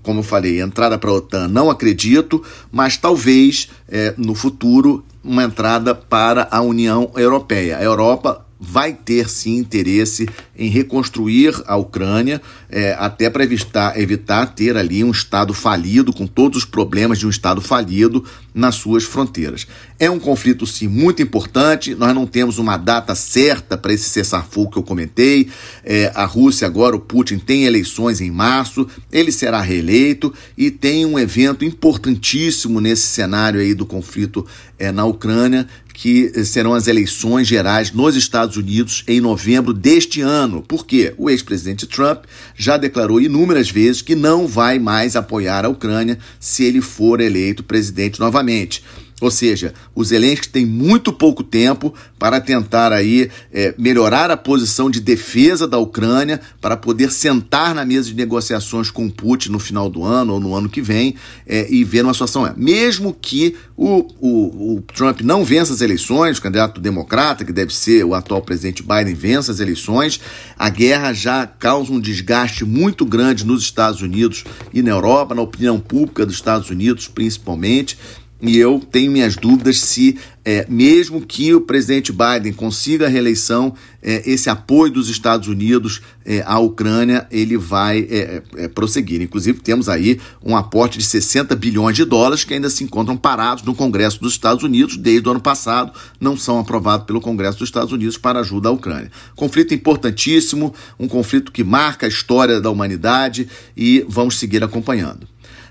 como 0.03 0.21
eu 0.21 0.25
falei, 0.25 0.61
entrada 0.61 0.99
para 0.99 1.09
a 1.09 1.15
OTAN 1.15 1.49
não 1.49 1.71
acredito, 1.71 2.43
mas 2.71 2.99
talvez 2.99 3.71
é, 3.89 4.13
no 4.19 4.35
futuro 4.35 5.03
uma 5.25 5.43
entrada 5.43 5.95
para 5.95 6.47
a 6.51 6.61
União 6.61 7.11
Europeia. 7.17 7.79
A 7.79 7.83
Europa 7.83 8.46
vai 8.59 8.93
ter 8.93 9.29
sim 9.29 9.57
interesse 9.57 10.29
em 10.57 10.69
reconstruir 10.69 11.55
a 11.67 11.77
Ucrânia, 11.77 12.41
é, 12.71 12.97
até 12.99 13.29
para 13.29 13.45
evitar, 13.45 13.99
evitar 14.01 14.47
ter 14.47 14.77
ali 14.77 15.05
um 15.05 15.11
Estado 15.11 15.53
falido, 15.53 16.13
com 16.13 16.27
todos 16.27 16.59
os 16.59 16.65
problemas 16.65 17.19
de 17.19 17.27
um 17.27 17.31
Estado 17.31 17.61
falido 17.61 18.25
nas 18.55 18.77
suas 18.77 19.05
fronteiras. 19.05 19.67
É 19.99 20.11
um 20.11 20.19
conflito, 20.19 20.67
sim, 20.67 20.89
muito 20.89 21.23
importante. 21.23 21.95
Nós 21.95 22.15
não 22.15 22.27
temos 22.27 22.59
uma 22.59 22.77
data 22.77 23.15
certa 23.15 23.77
para 23.77 23.93
esse 23.93 24.09
cessar-fogo 24.09 24.71
que 24.71 24.79
eu 24.79 24.83
comentei. 24.83 25.49
É, 25.85 26.11
a 26.15 26.25
Rússia, 26.25 26.67
agora, 26.67 26.97
o 26.97 27.01
Putin, 27.01 27.39
tem 27.39 27.65
eleições 27.65 28.21
em 28.21 28.31
março, 28.31 28.87
ele 29.13 29.31
será 29.31 29.61
reeleito 29.61 30.33
e 30.57 30.71
tem 30.71 31.05
um 31.05 31.19
evento 31.19 31.65
importantíssimo 31.65 32.81
nesse 32.81 33.07
cenário 33.07 33.61
aí 33.61 33.75
do 33.75 33.85
conflito 33.85 34.47
é, 34.79 34.93
na 34.93 35.05
Ucrânia, 35.05 35.67
que 35.97 36.45
serão 36.45 36.75
as 36.75 36.87
eleições 36.87 37.49
gerais 37.49 37.91
nos 37.91 38.17
Estados 38.17 38.59
Unidos 38.59 39.03
em 39.09 39.19
novembro 39.19 39.73
deste 39.73 40.21
ano. 40.21 40.63
Por 40.63 40.85
quê? 40.85 41.15
O 41.17 41.31
ex-presidente 41.31 41.87
Trump 41.87 42.25
já 42.55 42.77
declarou 42.77 43.19
inúmeras 43.19 43.71
vezes 43.71 44.03
que 44.03 44.15
não 44.15 44.47
vai 44.47 44.79
mais 44.79 45.17
apoiar 45.17 45.65
a 45.65 45.71
Ucrânia 45.71 46.19
se 46.39 46.65
ele 46.65 46.83
for 46.83 47.19
eleito 47.19 47.65
presidente 47.65 48.21
novamente. 48.21 48.85
Ou 49.19 49.31
seja, 49.31 49.73
o 49.95 50.05
Zelensky 50.05 50.47
tem 50.47 50.67
muito 50.67 51.11
pouco 51.11 51.43
tempo 51.43 51.95
para 52.19 52.39
tentar 52.39 52.93
aí 52.93 53.31
é, 53.51 53.75
melhorar 53.79 54.31
a 54.31 54.37
posição 54.37 54.91
de 54.91 55.01
defesa 55.01 55.67
da 55.67 55.79
Ucrânia 55.79 56.39
para 56.61 56.77
poder 56.77 57.11
sentar 57.11 57.75
na 57.75 57.83
mesa 57.83 58.09
de 58.09 58.15
negociações 58.15 58.91
com 58.91 59.09
Putin 59.09 59.53
no 59.53 59.59
final 59.59 59.89
do 59.89 60.05
ano 60.05 60.35
ou 60.35 60.41
no 60.41 60.55
ano 60.55 60.69
que 60.69 60.83
vem 60.83 61.15
é, 61.47 61.67
e 61.71 61.83
ver 61.83 62.05
uma 62.05 62.13
situação. 62.13 62.53
Mesmo 62.59 63.17
que 63.19 63.57
o, 63.75 64.07
o, 64.21 64.77
o, 64.77 64.83
Trump 64.83 65.23
não 65.23 65.43
vença 65.43 65.73
as 65.73 65.81
eleições, 65.81 66.37
o 66.37 66.43
candidato 66.43 66.79
democrata, 66.79 67.43
que 67.43 67.53
deve 67.53 67.75
ser 67.75 68.05
o 68.05 68.15
atual 68.15 68.43
presidente 68.43 68.83
Biden, 68.83 69.15
vença 69.15 69.51
as 69.51 69.61
eleições, 69.61 70.21
a 70.59 70.69
guerra 70.69 71.15
já 71.15 71.47
causa 71.47 71.91
um 71.91 72.01
desgaste 72.01 72.67
muito 72.67 73.07
grande 73.07 73.47
nos 73.47 73.63
Estados 73.63 74.03
Unidos 74.03 74.45
e 74.75 74.83
na 74.83 74.91
Europa, 74.91 75.35
na 75.35 75.41
opinião 75.41 75.81
pública 75.81 76.27
dos 76.27 76.35
Estados 76.35 76.69
Unidos 76.69 77.09
principalmente. 77.09 77.97
E 78.41 78.59
eu 78.59 78.79
tenho 78.93 79.11
minhas 79.11 79.35
dúvidas 79.35 79.81
se, 79.81 80.19
é, 80.45 80.67
mesmo 80.69 81.23
que 81.23 81.55
o 81.55 81.61
presidente 81.63 82.13
Biden 82.13 82.53
consiga 82.53 83.07
a 83.07 83.09
reeleição, 83.09 83.75
é, 84.03 84.23
esse 84.31 84.51
apoio 84.51 84.93
dos 84.93 85.09
Estados 85.09 85.49
Unidos 85.49 86.03
é, 86.23 86.43
à 86.47 86.59
Ucrânia 86.59 87.27
ele 87.31 87.57
vai 87.57 88.07
é, 88.11 88.43
é, 88.57 88.69
prosseguir. 88.69 89.23
Inclusive, 89.23 89.61
temos 89.61 89.89
aí 89.89 90.21
um 90.45 90.55
aporte 90.55 90.99
de 90.99 91.05
60 91.05 91.57
bilhões 91.57 91.97
de 91.97 92.05
dólares 92.05 92.45
que 92.45 92.53
ainda 92.53 92.69
se 92.69 92.85
encontram 92.85 93.17
parados 93.17 93.65
no 93.65 93.75
Congresso 93.75 94.21
dos 94.21 94.35
Estados 94.35 94.63
Unidos 94.63 94.99
desde 94.99 95.27
o 95.27 95.31
ano 95.31 95.41
passado, 95.41 95.93
não 96.21 96.37
são 96.37 96.59
aprovados 96.59 97.07
pelo 97.07 97.23
Congresso 97.23 97.59
dos 97.59 97.69
Estados 97.69 97.93
Unidos 97.93 98.19
para 98.19 98.41
ajuda 98.41 98.69
à 98.69 98.73
Ucrânia. 98.73 99.11
Conflito 99.35 99.73
importantíssimo, 99.73 100.75
um 101.01 101.09
conflito 101.09 101.51
que 101.51 101.65
marca 101.65 102.05
a 102.05 102.09
história 102.09 102.61
da 102.61 102.71
humanidade 102.71 103.49
e 103.75 104.05
vamos 104.07 104.39
seguir 104.39 104.63
acompanhando. 104.63 105.27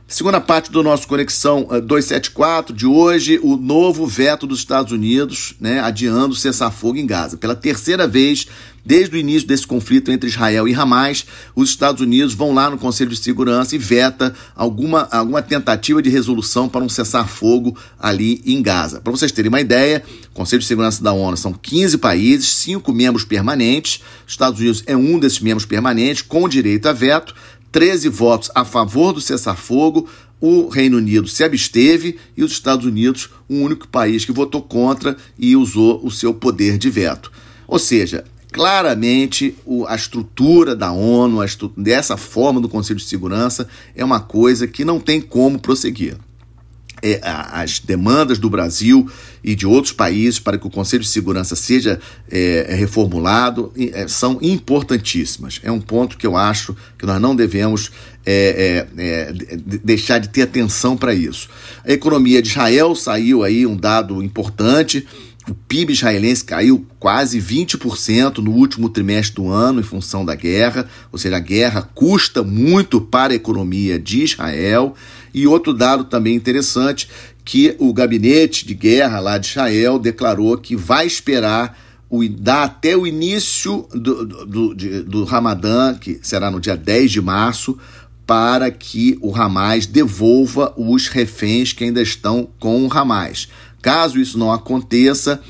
Segunda 0.08 0.40
parte 0.40 0.72
do 0.72 0.84
nosso 0.84 1.08
Conexão 1.08 1.64
274 1.64 2.72
eh, 2.72 2.78
de 2.78 2.86
hoje, 2.86 3.40
o 3.42 3.58
novo 3.58 4.06
veto 4.06 4.46
dos 4.46 4.60
Estados 4.60 4.92
Unidos, 4.92 5.56
né, 5.60 5.80
adiando 5.80 6.34
o 6.34 6.38
cessar-fogo 6.38 7.00
em 7.00 7.08
Gaza. 7.08 7.38
Pela 7.38 7.56
terceira 7.56 8.08
vez, 8.08 8.46
desde 8.86 9.16
o 9.16 9.20
início 9.20 9.48
desse 9.48 9.66
conflito 9.66 10.12
entre 10.12 10.30
Israel 10.30 10.68
e 10.68 10.76
Hamas, 10.76 11.26
os 11.56 11.70
Estados 11.70 12.02
Unidos 12.02 12.36
vão 12.36 12.54
lá 12.54 12.70
no 12.70 12.78
Conselho 12.78 13.10
de 13.10 13.18
Segurança 13.18 13.76
e 13.76 13.80
veta 13.80 14.36
alguma, 14.56 15.08
alguma 15.12 15.42
tentativa 15.42 16.04
de 16.04 16.10
resolução 16.12 16.70
para 16.70 16.86
um 16.86 16.90
cessar-fogo 16.90 17.76
ali 18.00 18.44
em 18.46 18.62
Gaza. 18.62 19.02
Para 19.02 19.12
vocês 19.12 19.32
terem 19.32 19.50
uma 19.50 19.60
ideia, 19.60 20.04
o 20.30 20.36
Conselho 20.36 20.60
de 20.60 20.68
Segurança 20.68 21.04
da 21.04 21.14
ONU 21.14 21.36
são 21.36 21.52
15 21.52 21.98
países, 21.98 22.48
5 22.52 22.94
membros 22.94 23.26
permanentes, 23.26 24.02
os 24.28 24.34
Estados 24.34 24.60
Unidos 24.60 24.84
é 24.86 24.96
um 24.96 25.18
desses 25.18 25.40
membros 25.40 25.66
permanentes, 25.66 26.22
com 26.22 26.48
direito 26.48 26.88
a 26.88 26.94
veto. 26.94 27.34
13 27.76 28.08
votos 28.08 28.50
a 28.56 28.64
favor 28.64 29.12
do 29.12 29.20
cessar-fogo, 29.20 30.08
o 30.40 30.70
Reino 30.70 30.96
Unido 30.96 31.28
se 31.28 31.44
absteve 31.44 32.18
e 32.38 32.42
os 32.42 32.54
Estados 32.54 32.86
Unidos, 32.86 33.30
o 33.50 33.56
único 33.56 33.86
país 33.86 34.24
que 34.24 34.32
votou 34.32 34.62
contra 34.62 35.18
e 35.38 35.58
usou 35.58 36.00
o 36.02 36.10
seu 36.10 36.34
poder 36.34 36.78
de 36.78 36.90
veto. 36.90 37.30
Ou 37.68 37.78
seja, 37.78 38.24
claramente 38.50 39.58
a 39.90 39.94
estrutura 39.94 40.74
da 40.74 40.94
ONU, 40.94 41.44
estrutura, 41.44 41.84
dessa 41.84 42.16
forma 42.16 42.62
do 42.62 42.70
Conselho 42.70 43.00
de 43.00 43.06
Segurança, 43.06 43.68
é 43.94 44.06
uma 44.06 44.22
coisa 44.22 44.66
que 44.68 44.86
não 44.86 44.98
tem 44.98 45.20
como 45.20 45.60
prosseguir 45.60 46.16
as 47.22 47.80
demandas 47.80 48.40
do 48.40 48.50
Brasil 48.50 49.10
e 49.44 49.56
de 49.56 49.68
outros 49.68 49.94
países 49.94 50.40
para 50.40 50.58
que 50.58 50.66
o 50.66 50.70
Conselho 50.70 51.04
de 51.04 51.10
Segurança 51.10 51.56
seja 51.56 52.00
é, 52.30 52.76
reformulado 52.78 53.72
é, 53.78 54.08
são 54.08 54.40
importantíssimas. 54.42 55.60
É 55.64 55.72
um 55.72 55.80
ponto 55.80 56.18
que 56.18 56.26
eu 56.26 56.36
acho 56.36 56.76
que 56.98 57.06
nós 57.06 57.22
não 57.22 57.36
devemos 57.36 57.92
é, 58.26 58.88
é, 58.98 59.04
é 59.04 59.34
deixar 59.84 60.20
de 60.20 60.30
ter 60.30 60.44
atenção 60.44 60.98
para 60.98 61.14
isso. 61.14 61.48
A 61.86 61.92
economia 61.92 62.42
de 62.42 62.50
Israel 62.50 62.96
saiu 62.96 63.44
aí 63.44 63.66
um 63.68 63.78
dado 63.78 64.24
importante. 64.24 65.06
O 65.48 65.54
PIB 65.54 65.94
israelense 65.94 66.44
caiu 66.44 66.88
quase 67.00 67.40
20% 67.40 68.40
no 68.40 68.52
último 68.52 68.90
trimestre 68.90 69.36
do 69.36 69.48
ano 69.48 69.80
em 69.80 69.84
função 69.84 70.26
da 70.26 70.34
guerra, 70.34 70.88
ou 71.12 71.20
seja, 71.20 71.38
a 71.38 71.40
guerra 71.40 71.84
custa 71.94 72.42
muito 72.42 73.00
para 73.00 73.32
a 73.32 73.36
economia 73.36 74.00
de 74.00 74.24
Israel. 74.24 74.96
E 75.36 75.46
outro 75.46 75.74
dado 75.74 76.06
também 76.06 76.34
interessante, 76.34 77.10
que 77.44 77.76
o 77.78 77.94
gabinete 77.94 78.66
de 78.66 78.74
guerra 78.74 79.20
lá 79.20 79.38
de 79.38 79.48
Israel 79.48 80.00
declarou 80.00 80.58
que 80.58 80.78
vai 80.78 81.06
esperar 81.06 81.78
o, 82.10 82.26
dar 82.30 82.64
até 82.64 82.96
o 82.96 83.06
início 83.06 83.86
do, 83.92 84.26
do, 84.26 84.74
do, 84.74 85.04
do 85.04 85.24
Ramadã, 85.26 85.94
que 85.94 86.22
será 86.24 86.50
no 86.50 86.62
dia 86.62 86.78
10 86.78 87.12
de 87.12 87.22
março, 87.22 87.78
para 88.26 88.72
que 88.72 89.18
o 89.22 89.36
Hamas 89.36 89.86
devolva 89.86 90.74
os 90.78 91.10
reféns 91.10 91.74
que 91.74 91.84
ainda 91.84 92.02
estão 92.02 92.48
com 92.58 92.88
o 92.88 92.94
Hamas. 92.98 93.50
Caso 93.82 94.18
isso 94.18 94.40
não 94.40 94.54
aconteça, 94.54 95.42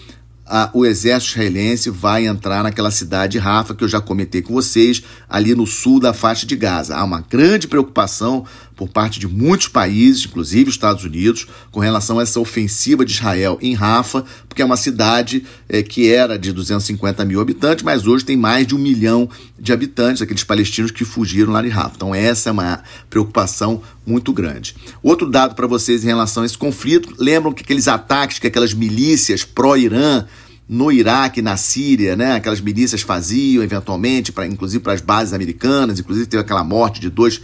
a, 0.45 0.69
o 0.73 0.85
exército 0.85 1.33
israelense 1.33 1.89
vai 1.89 2.27
entrar 2.27 2.63
naquela 2.63 2.91
cidade 2.91 3.39
Rafa 3.39 3.73
que 3.73 3.83
eu 3.83 3.87
já 3.87 3.99
comentei 3.99 4.41
com 4.41 4.53
vocês, 4.53 5.01
ali 5.27 5.55
no 5.55 5.65
sul 5.65 5.99
da 5.99 6.13
faixa 6.13 6.45
de 6.45 6.55
Gaza. 6.55 6.95
Há 6.95 7.03
uma 7.03 7.21
grande 7.21 7.67
preocupação 7.67 8.45
por 8.75 8.89
parte 8.89 9.19
de 9.19 9.27
muitos 9.27 9.67
países, 9.67 10.25
inclusive 10.25 10.69
os 10.69 10.75
Estados 10.75 11.03
Unidos, 11.03 11.47
com 11.71 11.79
relação 11.79 12.19
a 12.19 12.23
essa 12.23 12.39
ofensiva 12.39 13.05
de 13.05 13.13
Israel 13.13 13.57
em 13.61 13.73
Rafa, 13.73 14.25
porque 14.47 14.61
é 14.61 14.65
uma 14.65 14.77
cidade 14.77 15.45
é, 15.69 15.81
que 15.81 16.11
era 16.11 16.37
de 16.37 16.51
250 16.51 17.23
mil 17.25 17.39
habitantes, 17.39 17.83
mas 17.83 18.05
hoje 18.05 18.25
tem 18.25 18.35
mais 18.35 18.67
de 18.67 18.75
um 18.75 18.77
milhão 18.77 19.29
de 19.57 19.71
habitantes, 19.71 20.21
aqueles 20.21 20.43
palestinos 20.43 20.91
que 20.91 21.05
fugiram 21.05 21.53
lá 21.53 21.61
de 21.61 21.69
Rafa. 21.69 21.93
Então, 21.95 22.13
essa 22.13 22.49
é 22.49 22.51
uma 22.51 22.83
preocupação 23.09 23.81
muito 24.05 24.31
grande. 24.33 24.75
Outro 25.01 25.29
dado 25.29 25.55
para 25.55 25.67
vocês 25.67 26.03
em 26.03 26.07
relação 26.07 26.43
a 26.43 26.45
esse 26.45 26.57
conflito: 26.57 27.13
lembram 27.17 27.53
que 27.53 27.63
aqueles 27.63 27.87
ataques 27.87 28.39
que 28.39 28.47
aquelas 28.47 28.73
milícias 28.73 29.43
pró-Irã 29.43 30.25
no 30.67 30.91
Iraque, 30.91 31.41
na 31.41 31.57
Síria, 31.57 32.15
né? 32.15 32.33
Aquelas 32.33 32.59
milícias 32.59 33.01
faziam 33.01 33.63
eventualmente, 33.63 34.31
pra, 34.31 34.47
inclusive 34.47 34.83
para 34.83 34.93
as 34.93 35.01
bases 35.01 35.33
americanas, 35.33 35.99
inclusive 35.99 36.25
teve 36.25 36.41
aquela 36.41 36.63
morte 36.63 36.99
de 36.99 37.09
dois, 37.09 37.39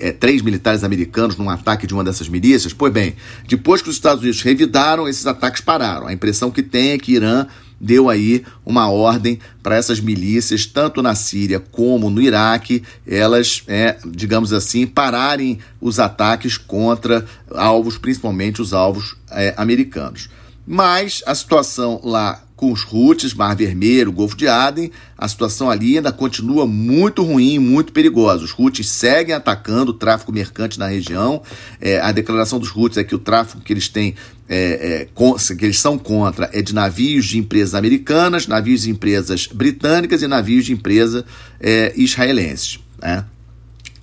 é, 0.00 0.12
três 0.12 0.42
militares 0.42 0.84
americanos 0.84 1.36
num 1.36 1.48
ataque 1.48 1.86
de 1.86 1.94
uma 1.94 2.04
dessas 2.04 2.28
milícias. 2.28 2.74
Pois 2.74 2.92
bem, 2.92 3.16
depois 3.48 3.80
que 3.80 3.88
os 3.88 3.96
Estados 3.96 4.22
Unidos 4.22 4.42
revidaram, 4.42 5.08
esses 5.08 5.26
ataques 5.26 5.62
pararam. 5.62 6.06
A 6.06 6.12
impressão 6.12 6.50
que 6.50 6.62
tem 6.62 6.90
é 6.90 6.98
que 6.98 7.12
Irã 7.12 7.46
deu 7.80 8.10
aí 8.10 8.44
uma 8.66 8.90
ordem 8.90 9.38
para 9.62 9.76
essas 9.76 10.00
milícias, 10.00 10.66
tanto 10.66 11.00
na 11.00 11.14
Síria 11.14 11.60
como 11.60 12.10
no 12.10 12.20
Iraque, 12.20 12.82
elas, 13.06 13.62
é, 13.66 13.96
digamos 14.06 14.52
assim, 14.52 14.86
pararem 14.86 15.58
os 15.80 15.98
ataques 15.98 16.58
contra 16.58 17.24
alvos, 17.50 17.96
principalmente 17.96 18.60
os 18.60 18.74
alvos 18.74 19.16
é, 19.30 19.54
americanos. 19.56 20.28
Mas 20.66 21.22
a 21.24 21.34
situação 21.34 22.00
lá 22.04 22.42
com 22.58 22.72
os 22.72 22.84
Houthis, 22.90 23.32
Mar 23.32 23.54
Vermelho, 23.54 24.10
Golfo 24.10 24.36
de 24.36 24.48
Aden, 24.48 24.90
a 25.16 25.28
situação 25.28 25.70
ali 25.70 25.96
ainda 25.96 26.10
continua 26.10 26.66
muito 26.66 27.22
ruim, 27.22 27.56
muito 27.56 27.92
perigosa. 27.92 28.44
Os 28.44 28.52
Houthis 28.58 28.90
seguem 28.90 29.32
atacando 29.32 29.92
o 29.92 29.94
tráfico 29.94 30.32
mercante 30.32 30.76
na 30.76 30.88
região. 30.88 31.40
É, 31.80 32.00
a 32.00 32.10
declaração 32.10 32.58
dos 32.58 32.74
Houthis 32.74 32.98
é 32.98 33.04
que 33.04 33.14
o 33.14 33.18
tráfico 33.18 33.62
que 33.62 33.72
eles 33.72 33.88
têm, 33.88 34.16
é, 34.48 35.06
é, 35.08 35.54
que 35.54 35.64
eles 35.64 35.78
são 35.78 35.96
contra, 35.96 36.50
é 36.52 36.60
de 36.60 36.74
navios 36.74 37.26
de 37.26 37.38
empresas 37.38 37.76
americanas, 37.76 38.48
navios 38.48 38.82
de 38.82 38.90
empresas 38.90 39.46
britânicas 39.46 40.20
e 40.20 40.26
navios 40.26 40.64
de 40.66 40.72
empresas 40.72 41.22
é, 41.60 41.92
israelenses. 41.96 42.80
Né? 43.00 43.24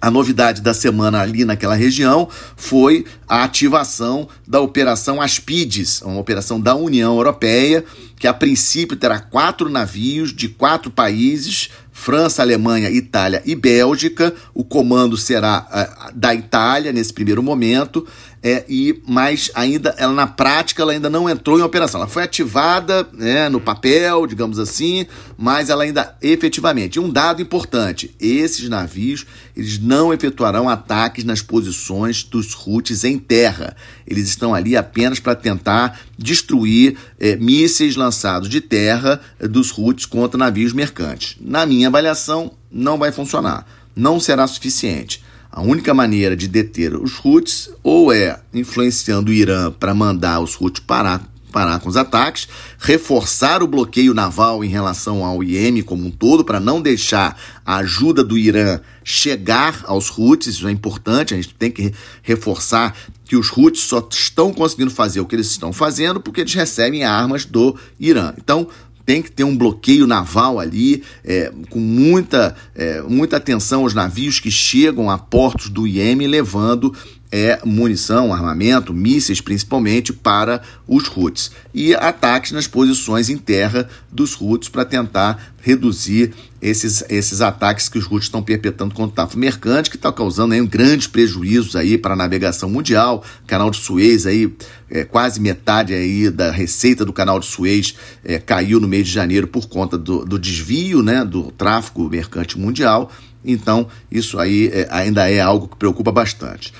A 0.01 0.11
novidade 0.11 0.61
da 0.61 0.73
semana 0.73 1.21
ali 1.21 1.45
naquela 1.45 1.75
região 1.75 2.27
foi 2.55 3.05
a 3.27 3.43
ativação 3.43 4.27
da 4.47 4.59
Operação 4.59 5.21
Aspides, 5.21 6.01
uma 6.01 6.19
operação 6.19 6.59
da 6.59 6.75
União 6.75 7.15
Europeia, 7.15 7.83
que 8.17 8.27
a 8.27 8.33
princípio 8.33 8.95
terá 8.95 9.19
quatro 9.19 9.69
navios 9.69 10.33
de 10.33 10.47
quatro 10.47 10.91
países 10.91 11.69
França, 11.97 12.41
Alemanha, 12.41 12.91
Itália 12.91 13.41
e 13.45 13.55
Bélgica. 13.55 14.35
O 14.53 14.65
comando 14.65 15.15
será 15.15 15.65
uh, 15.71 16.11
da 16.13 16.35
Itália 16.35 16.91
nesse 16.91 17.13
primeiro 17.13 17.41
momento 17.41 18.05
é, 18.47 18.63
e 18.69 19.01
mas 19.07 19.49
ainda 19.55 19.95
ela 19.97 20.13
na 20.13 20.27
prática 20.27 20.83
ela 20.83 20.91
ainda 20.91 21.09
não 21.09 21.27
entrou 21.27 21.57
em 21.57 21.63
operação. 21.63 21.99
Ela 21.99 22.07
foi 22.07 22.21
ativada 22.21 23.07
né, 23.11 23.49
no 23.49 23.59
papel, 23.59 24.27
digamos 24.27 24.59
assim, 24.59 25.07
mas 25.35 25.71
ela 25.71 25.83
ainda 25.83 26.15
efetivamente. 26.21 26.99
Um 26.99 27.09
dado 27.09 27.41
importante: 27.41 28.15
esses 28.21 28.69
navios 28.69 29.25
eles 29.57 29.79
não 29.79 30.13
efetuarão 30.13 30.69
ataques 30.69 31.23
nas 31.23 31.41
posições 31.41 32.23
dos 32.23 32.55
Houthis 32.55 33.03
em 33.03 33.17
terra. 33.17 33.75
Eles 34.05 34.27
estão 34.27 34.53
ali 34.53 34.77
apenas 34.77 35.19
para 35.19 35.33
tentar 35.33 35.99
destruir 36.15 36.97
é, 37.19 37.35
mísseis 37.37 37.95
lançados 37.95 38.47
de 38.47 38.61
terra 38.61 39.19
é, 39.39 39.47
dos 39.47 39.75
Houthis 39.75 40.05
contra 40.05 40.37
navios 40.37 40.71
mercantes. 40.71 41.35
Na 41.41 41.65
minha 41.65 41.87
avaliação, 41.87 42.51
não 42.71 42.99
vai 42.99 43.11
funcionar. 43.11 43.65
Não 43.95 44.19
será 44.19 44.45
suficiente. 44.45 45.23
A 45.55 45.61
única 45.61 45.93
maneira 45.93 46.35
de 46.35 46.49
deter 46.49 46.93
os 46.93 47.17
Houthis 47.23 47.69
ou 47.81 48.11
é 48.11 48.41
influenciando 48.53 49.31
o 49.31 49.33
Irã 49.33 49.71
para 49.71 49.95
mandar 49.95 50.41
os 50.41 50.59
Houthis 50.59 50.83
parar, 50.85 51.31
parar 51.49 51.79
com 51.79 51.87
os 51.87 51.95
ataques, 51.95 52.45
reforçar 52.77 53.63
o 53.63 53.67
bloqueio 53.67 54.13
naval 54.13 54.65
em 54.65 54.67
relação 54.67 55.23
ao 55.23 55.41
IEM 55.41 55.81
como 55.81 56.05
um 56.05 56.11
todo, 56.11 56.43
para 56.43 56.59
não 56.59 56.81
deixar 56.81 57.39
a 57.65 57.77
ajuda 57.77 58.21
do 58.21 58.37
Irã 58.37 58.81
chegar 59.01 59.81
aos 59.85 60.09
Houthis, 60.09 60.55
isso 60.55 60.67
é 60.67 60.71
importante, 60.71 61.33
a 61.33 61.37
gente 61.37 61.55
tem 61.55 61.71
que 61.71 61.93
reforçar 62.21 62.93
que 63.23 63.37
os 63.37 63.49
Houthis 63.49 63.83
só 63.83 64.05
estão 64.11 64.51
conseguindo 64.51 64.91
fazer 64.91 65.21
o 65.21 65.25
que 65.25 65.37
eles 65.37 65.49
estão 65.49 65.71
fazendo 65.71 66.19
porque 66.19 66.41
eles 66.41 66.53
recebem 66.53 67.05
armas 67.05 67.45
do 67.45 67.77
Irã. 67.97 68.33
Então, 68.37 68.67
tem 69.05 69.21
que 69.21 69.31
ter 69.31 69.43
um 69.43 69.55
bloqueio 69.55 70.07
naval 70.07 70.59
ali, 70.59 71.03
é, 71.23 71.51
com 71.69 71.79
muita, 71.79 72.55
é, 72.73 73.01
muita 73.01 73.37
atenção 73.37 73.83
aos 73.83 73.93
navios 73.93 74.39
que 74.39 74.49
chegam 74.49 75.09
a 75.09 75.17
portos 75.17 75.69
do 75.69 75.85
Iêmen 75.85 76.27
levando 76.27 76.93
é, 77.31 77.59
munição, 77.65 78.33
armamento, 78.33 78.93
mísseis 78.93 79.41
principalmente 79.41 80.13
para 80.13 80.61
os 80.87 81.05
Houthis. 81.15 81.51
E 81.73 81.93
ataques 81.93 82.51
nas 82.51 82.67
posições 82.67 83.29
em 83.29 83.37
terra 83.37 83.89
dos 84.11 84.39
Houthis 84.39 84.69
para 84.69 84.85
tentar 84.85 85.53
reduzir 85.61 86.33
esses, 86.65 87.03
esses 87.09 87.41
ataques 87.41 87.87
que 87.87 87.99
os 87.99 88.05
Houthis 88.05 88.23
estão 88.23 88.41
perpetrando 88.41 88.95
contra 88.95 89.11
o 89.11 89.15
tráfego 89.15 89.39
mercante, 89.39 89.89
que 89.89 89.97
está 89.97 90.11
causando 90.11 90.55
aí, 90.55 90.65
grandes 90.65 91.05
prejuízos 91.05 91.75
aí 91.75 91.95
para 91.95 92.13
a 92.13 92.17
navegação 92.17 92.67
mundial. 92.67 93.23
Canal 93.45 93.69
de 93.69 93.77
Suez 93.77 94.25
aí, 94.25 94.51
é, 94.89 95.03
quase 95.03 95.39
metade 95.39 95.93
aí 95.93 96.31
da 96.31 96.49
receita 96.49 97.05
do 97.05 97.13
canal 97.13 97.39
de 97.39 97.45
Suez 97.45 97.95
é, 98.23 98.39
caiu 98.39 98.79
no 98.79 98.87
mês 98.87 99.07
de 99.07 99.13
janeiro 99.13 99.47
por 99.47 99.67
conta 99.67 99.95
do, 99.95 100.25
do 100.25 100.39
desvio 100.39 101.03
né, 101.03 101.23
do 101.23 101.51
tráfego 101.51 102.09
mercante 102.09 102.57
mundial. 102.57 103.11
Então, 103.45 103.87
isso 104.11 104.39
aí 104.39 104.71
é, 104.73 104.87
ainda 104.89 105.29
é 105.29 105.39
algo 105.39 105.67
que 105.67 105.75
preocupa 105.75 106.11
bastante. 106.11 106.73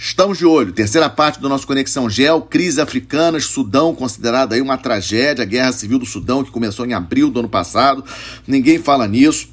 Estamos 0.00 0.38
de 0.38 0.46
olho. 0.46 0.72
Terceira 0.72 1.10
parte 1.10 1.40
do 1.40 1.48
nosso 1.48 1.66
Conexão 1.66 2.08
Gel, 2.08 2.42
crise 2.42 2.80
africanas, 2.80 3.46
Sudão 3.46 3.92
considerado 3.92 4.52
aí 4.52 4.60
uma 4.60 4.78
tragédia, 4.78 5.42
a 5.42 5.44
guerra 5.44 5.72
civil 5.72 5.98
do 5.98 6.06
Sudão 6.06 6.44
que 6.44 6.52
começou 6.52 6.86
em 6.86 6.92
abril 6.92 7.28
do 7.28 7.40
ano 7.40 7.48
passado. 7.48 8.04
Ninguém 8.46 8.78
fala 8.78 9.08
nisso. 9.08 9.48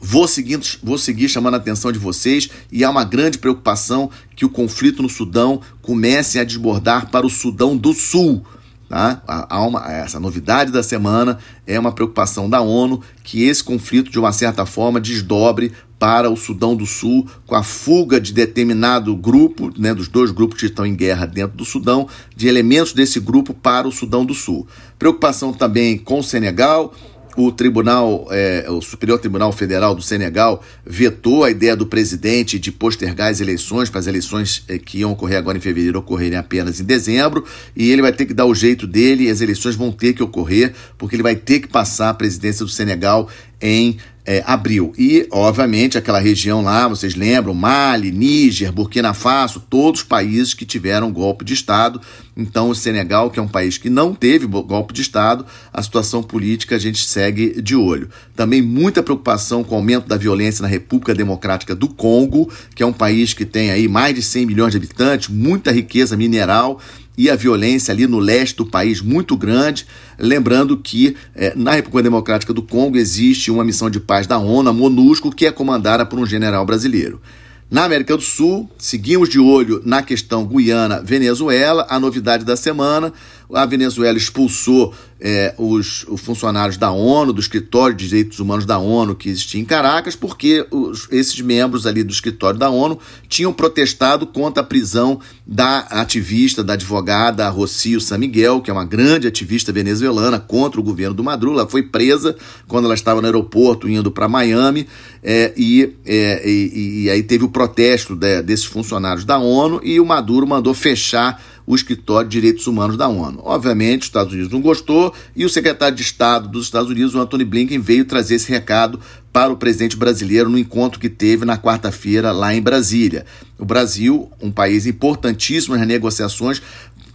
Vou, 0.00 0.26
seguindo, 0.26 0.66
vou 0.82 0.96
seguir 0.96 1.28
chamando 1.28 1.52
a 1.52 1.56
atenção 1.58 1.92
de 1.92 1.98
vocês 1.98 2.48
e 2.72 2.82
há 2.82 2.88
uma 2.88 3.04
grande 3.04 3.36
preocupação 3.36 4.10
que 4.34 4.46
o 4.46 4.48
conflito 4.48 5.02
no 5.02 5.08
Sudão 5.10 5.60
comece 5.82 6.38
a 6.38 6.44
desbordar 6.44 7.10
para 7.10 7.26
o 7.26 7.30
Sudão 7.30 7.76
do 7.76 7.92
Sul. 7.92 8.42
Tá? 8.88 9.20
Há 9.26 9.66
uma, 9.66 9.86
essa 9.92 10.18
novidade 10.18 10.72
da 10.72 10.82
semana 10.82 11.38
é 11.66 11.78
uma 11.78 11.92
preocupação 11.92 12.48
da 12.48 12.62
ONU 12.62 13.02
que 13.22 13.42
esse 13.44 13.62
conflito, 13.62 14.10
de 14.10 14.18
uma 14.18 14.32
certa 14.32 14.64
forma, 14.64 14.98
desdobre 14.98 15.74
para 15.98 16.30
o 16.30 16.36
Sudão 16.36 16.76
do 16.76 16.86
Sul, 16.86 17.26
com 17.46 17.54
a 17.54 17.62
fuga 17.62 18.20
de 18.20 18.32
determinado 18.32 19.14
grupo, 19.16 19.72
né, 19.76 19.92
dos 19.92 20.08
dois 20.08 20.30
grupos 20.30 20.60
que 20.60 20.66
estão 20.66 20.86
em 20.86 20.94
guerra 20.94 21.26
dentro 21.26 21.56
do 21.56 21.64
Sudão, 21.64 22.08
de 22.36 22.46
elementos 22.46 22.92
desse 22.92 23.18
grupo 23.18 23.52
para 23.52 23.88
o 23.88 23.92
Sudão 23.92 24.24
do 24.24 24.34
Sul. 24.34 24.66
Preocupação 24.98 25.52
também 25.52 25.98
com 25.98 26.20
o 26.20 26.22
Senegal, 26.22 26.94
o 27.38 27.52
Tribunal, 27.52 28.26
é, 28.32 28.66
o 28.68 28.80
Superior 28.80 29.20
Tribunal 29.20 29.52
Federal 29.52 29.94
do 29.94 30.02
Senegal 30.02 30.60
vetou 30.84 31.44
a 31.44 31.50
ideia 31.50 31.76
do 31.76 31.86
presidente 31.86 32.58
de 32.58 32.72
postergar 32.72 33.30
as 33.30 33.40
eleições 33.40 33.88
para 33.88 34.00
as 34.00 34.08
eleições 34.08 34.64
é, 34.66 34.76
que 34.76 34.98
iam 34.98 35.12
ocorrer 35.12 35.38
agora 35.38 35.56
em 35.56 35.60
fevereiro 35.60 36.00
ocorrerem 36.00 36.36
apenas 36.36 36.80
em 36.80 36.84
dezembro, 36.84 37.44
e 37.76 37.90
ele 37.90 38.02
vai 38.02 38.12
ter 38.12 38.26
que 38.26 38.34
dar 38.34 38.44
o 38.44 38.54
jeito 38.54 38.88
dele 38.88 39.30
as 39.30 39.40
eleições 39.40 39.76
vão 39.76 39.92
ter 39.92 40.14
que 40.14 40.22
ocorrer, 40.22 40.74
porque 40.96 41.14
ele 41.14 41.22
vai 41.22 41.36
ter 41.36 41.60
que 41.60 41.68
passar 41.68 42.10
a 42.10 42.14
presidência 42.14 42.64
do 42.64 42.70
Senegal 42.70 43.28
em 43.60 43.98
é, 44.28 44.44
abril. 44.46 44.92
E, 44.98 45.26
obviamente, 45.30 45.96
aquela 45.96 46.18
região 46.18 46.60
lá, 46.60 46.86
vocês 46.86 47.14
lembram, 47.14 47.54
Mali, 47.54 48.12
Níger, 48.12 48.70
Burkina 48.70 49.14
Faso, 49.14 49.58
todos 49.70 50.02
países 50.02 50.52
que 50.52 50.66
tiveram 50.66 51.10
golpe 51.10 51.46
de 51.46 51.54
Estado. 51.54 51.98
Então, 52.36 52.68
o 52.68 52.74
Senegal, 52.74 53.30
que 53.30 53.40
é 53.40 53.42
um 53.42 53.48
país 53.48 53.78
que 53.78 53.88
não 53.88 54.14
teve 54.14 54.46
golpe 54.46 54.92
de 54.92 55.00
Estado, 55.00 55.46
a 55.72 55.82
situação 55.82 56.22
política 56.22 56.76
a 56.76 56.78
gente 56.78 57.02
segue 57.06 57.62
de 57.62 57.74
olho. 57.74 58.10
Também 58.36 58.60
muita 58.60 59.02
preocupação 59.02 59.64
com 59.64 59.74
o 59.74 59.78
aumento 59.78 60.06
da 60.06 60.18
violência 60.18 60.60
na 60.60 60.68
República 60.68 61.14
Democrática 61.14 61.74
do 61.74 61.88
Congo, 61.88 62.52
que 62.74 62.82
é 62.82 62.86
um 62.86 62.92
país 62.92 63.32
que 63.32 63.46
tem 63.46 63.70
aí 63.70 63.88
mais 63.88 64.14
de 64.14 64.20
100 64.20 64.44
milhões 64.44 64.72
de 64.72 64.76
habitantes, 64.76 65.30
muita 65.30 65.72
riqueza 65.72 66.18
mineral 66.18 66.78
e 67.18 67.28
a 67.28 67.34
violência 67.34 67.92
ali 67.92 68.06
no 68.06 68.20
leste 68.20 68.56
do 68.56 68.64
país 68.64 69.02
muito 69.02 69.36
grande. 69.36 69.84
Lembrando 70.16 70.76
que 70.76 71.16
é, 71.34 71.52
na 71.56 71.72
República 71.72 72.04
Democrática 72.04 72.54
do 72.54 72.62
Congo 72.62 72.96
existe 72.96 73.50
uma 73.50 73.64
missão 73.64 73.90
de 73.90 73.98
paz 73.98 74.24
da 74.24 74.38
ONU, 74.38 74.70
a 74.70 74.72
MONUSCO, 74.72 75.34
que 75.34 75.44
é 75.44 75.50
comandada 75.50 76.06
por 76.06 76.20
um 76.20 76.24
general 76.24 76.64
brasileiro. 76.64 77.20
Na 77.68 77.84
América 77.84 78.16
do 78.16 78.22
Sul, 78.22 78.70
seguimos 78.78 79.28
de 79.28 79.38
olho 79.38 79.82
na 79.84 80.00
questão 80.00 80.46
Guiana-Venezuela. 80.46 81.86
A 81.90 82.00
novidade 82.00 82.42
da 82.42 82.56
semana: 82.56 83.12
a 83.52 83.64
Venezuela 83.64 84.18
expulsou 84.18 84.94
é, 85.20 85.52
os, 85.58 86.04
os, 86.08 86.20
funcionários 86.20 86.76
da 86.76 86.92
ONU, 86.92 87.32
do 87.32 87.40
escritório 87.40 87.96
de 87.96 88.08
direitos 88.08 88.38
humanos 88.38 88.64
da 88.64 88.78
ONU 88.78 89.16
que 89.16 89.28
existia 89.28 89.60
em 89.60 89.64
Caracas, 89.64 90.14
porque 90.14 90.64
os, 90.70 91.08
esses 91.10 91.40
membros 91.40 91.86
ali 91.86 92.04
do 92.04 92.12
escritório 92.12 92.58
da 92.58 92.70
ONU 92.70 92.98
tinham 93.28 93.52
protestado 93.52 94.26
contra 94.26 94.62
a 94.62 94.66
prisão 94.66 95.18
da 95.46 95.78
ativista, 95.90 96.62
da 96.62 96.74
advogada 96.74 97.48
Rocio 97.48 98.00
San 98.00 98.18
Miguel, 98.18 98.60
que 98.60 98.70
é 98.70 98.72
uma 98.72 98.84
grande 98.84 99.26
ativista 99.26 99.72
venezuelana 99.72 100.38
contra 100.38 100.80
o 100.80 100.84
governo 100.84 101.14
do 101.14 101.24
Maduro. 101.24 101.58
Ela 101.58 101.68
foi 101.68 101.82
presa 101.82 102.36
quando 102.68 102.84
ela 102.84 102.94
estava 102.94 103.20
no 103.20 103.26
aeroporto 103.26 103.88
indo 103.88 104.10
para 104.10 104.28
Miami 104.28 104.86
é, 105.22 105.52
e, 105.56 105.94
é, 106.06 106.48
e, 106.48 107.04
e, 107.04 107.10
aí 107.10 107.22
teve 107.22 107.44
o 107.44 107.48
protesto 107.48 108.14
de, 108.14 108.40
desses 108.42 108.66
funcionários 108.66 109.24
da 109.24 109.38
ONU 109.38 109.80
e 109.82 109.98
o 109.98 110.06
Maduro 110.06 110.46
mandou 110.46 110.74
fechar 110.74 111.42
o 111.68 111.76
Escritório 111.76 112.26
de 112.26 112.40
Direitos 112.40 112.66
Humanos 112.66 112.96
da 112.96 113.06
ONU. 113.06 113.42
Obviamente, 113.44 114.00
os 114.00 114.08
Estados 114.08 114.32
Unidos 114.32 114.50
não 114.50 114.62
gostou 114.62 115.12
e 115.36 115.44
o 115.44 115.50
secretário 115.50 115.94
de 115.94 116.02
Estado 116.02 116.48
dos 116.48 116.64
Estados 116.64 116.90
Unidos, 116.90 117.14
o 117.14 117.20
Anthony 117.20 117.44
Blinken, 117.44 117.78
veio 117.78 118.06
trazer 118.06 118.36
esse 118.36 118.48
recado 118.48 118.98
para 119.30 119.52
o 119.52 119.56
presidente 119.56 119.94
brasileiro 119.94 120.48
no 120.48 120.58
encontro 120.58 120.98
que 120.98 121.10
teve 121.10 121.44
na 121.44 121.58
quarta-feira 121.58 122.32
lá 122.32 122.54
em 122.54 122.62
Brasília. 122.62 123.26
O 123.58 123.66
Brasil, 123.66 124.30
um 124.40 124.50
país 124.50 124.86
importantíssimo 124.86 125.76
nas 125.76 125.86
negociações 125.86 126.62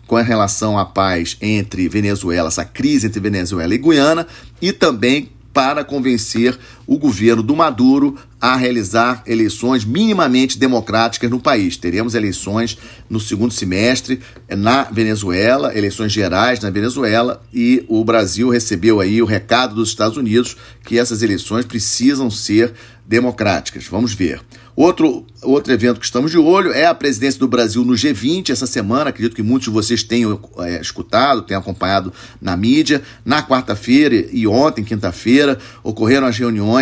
com 0.06 0.18
relação 0.18 0.78
à 0.78 0.86
paz 0.86 1.36
entre 1.42 1.90
Venezuela, 1.90 2.50
essa 2.50 2.64
crise 2.64 3.08
entre 3.08 3.20
Venezuela 3.20 3.74
e 3.74 3.80
Guiana, 3.80 4.28
e 4.62 4.72
também 4.72 5.32
para 5.52 5.84
convencer 5.84 6.58
o 6.86 6.98
governo 6.98 7.42
do 7.42 7.56
Maduro 7.56 8.16
a 8.40 8.56
realizar 8.56 9.24
eleições 9.26 9.86
minimamente 9.86 10.58
democráticas 10.58 11.30
no 11.30 11.40
país. 11.40 11.78
Teremos 11.78 12.14
eleições 12.14 12.78
no 13.10 13.20
segundo 13.20 13.54
semestre 13.54 14.20
na 14.50 14.84
Venezuela, 14.84 15.78
eleições 15.78 16.12
gerais 16.12 16.60
na 16.60 16.70
Venezuela, 16.70 17.42
e 17.54 17.86
o 17.88 18.04
Brasil 18.04 18.50
recebeu 18.50 19.00
aí 19.00 19.22
o 19.22 19.26
recado 19.26 19.76
dos 19.76 19.90
Estados 19.90 20.18
Unidos 20.18 20.58
que 20.84 21.00
essas 21.00 21.22
eleições 21.22 21.66
precisam 21.66 22.30
ser 22.30 22.74
democráticas. 23.06 23.86
Vamos 23.88 24.14
ver. 24.14 24.42
Outro, 24.76 25.26
outro 25.44 25.72
evento 25.72 26.00
que 26.00 26.06
estamos 26.06 26.32
de 26.32 26.38
olho 26.38 26.72
é 26.72 26.86
a 26.86 26.96
presidência 26.96 27.40
do 27.40 27.48
Brasil 27.48 27.86
no 27.86 27.94
G20 27.94 28.50
essa 28.50 28.66
semana. 28.66 29.12
Acredito 29.12 29.36
que 29.36 29.44
muitos 29.44 29.66
de 29.66 29.74
vocês 29.74 30.02
tenham 30.02 30.40
é, 30.60 30.82
escutado, 30.82 31.44
tenham 31.44 31.62
acompanhado 31.62 32.12
na 32.42 32.58
mídia. 32.58 33.04
Na 33.24 33.44
quarta-feira 33.44 34.16
e 34.32 34.48
ontem, 34.48 34.84
quinta-feira, 34.84 35.60
ocorreram 35.84 36.26
as 36.26 36.38
reuniões 36.38 36.73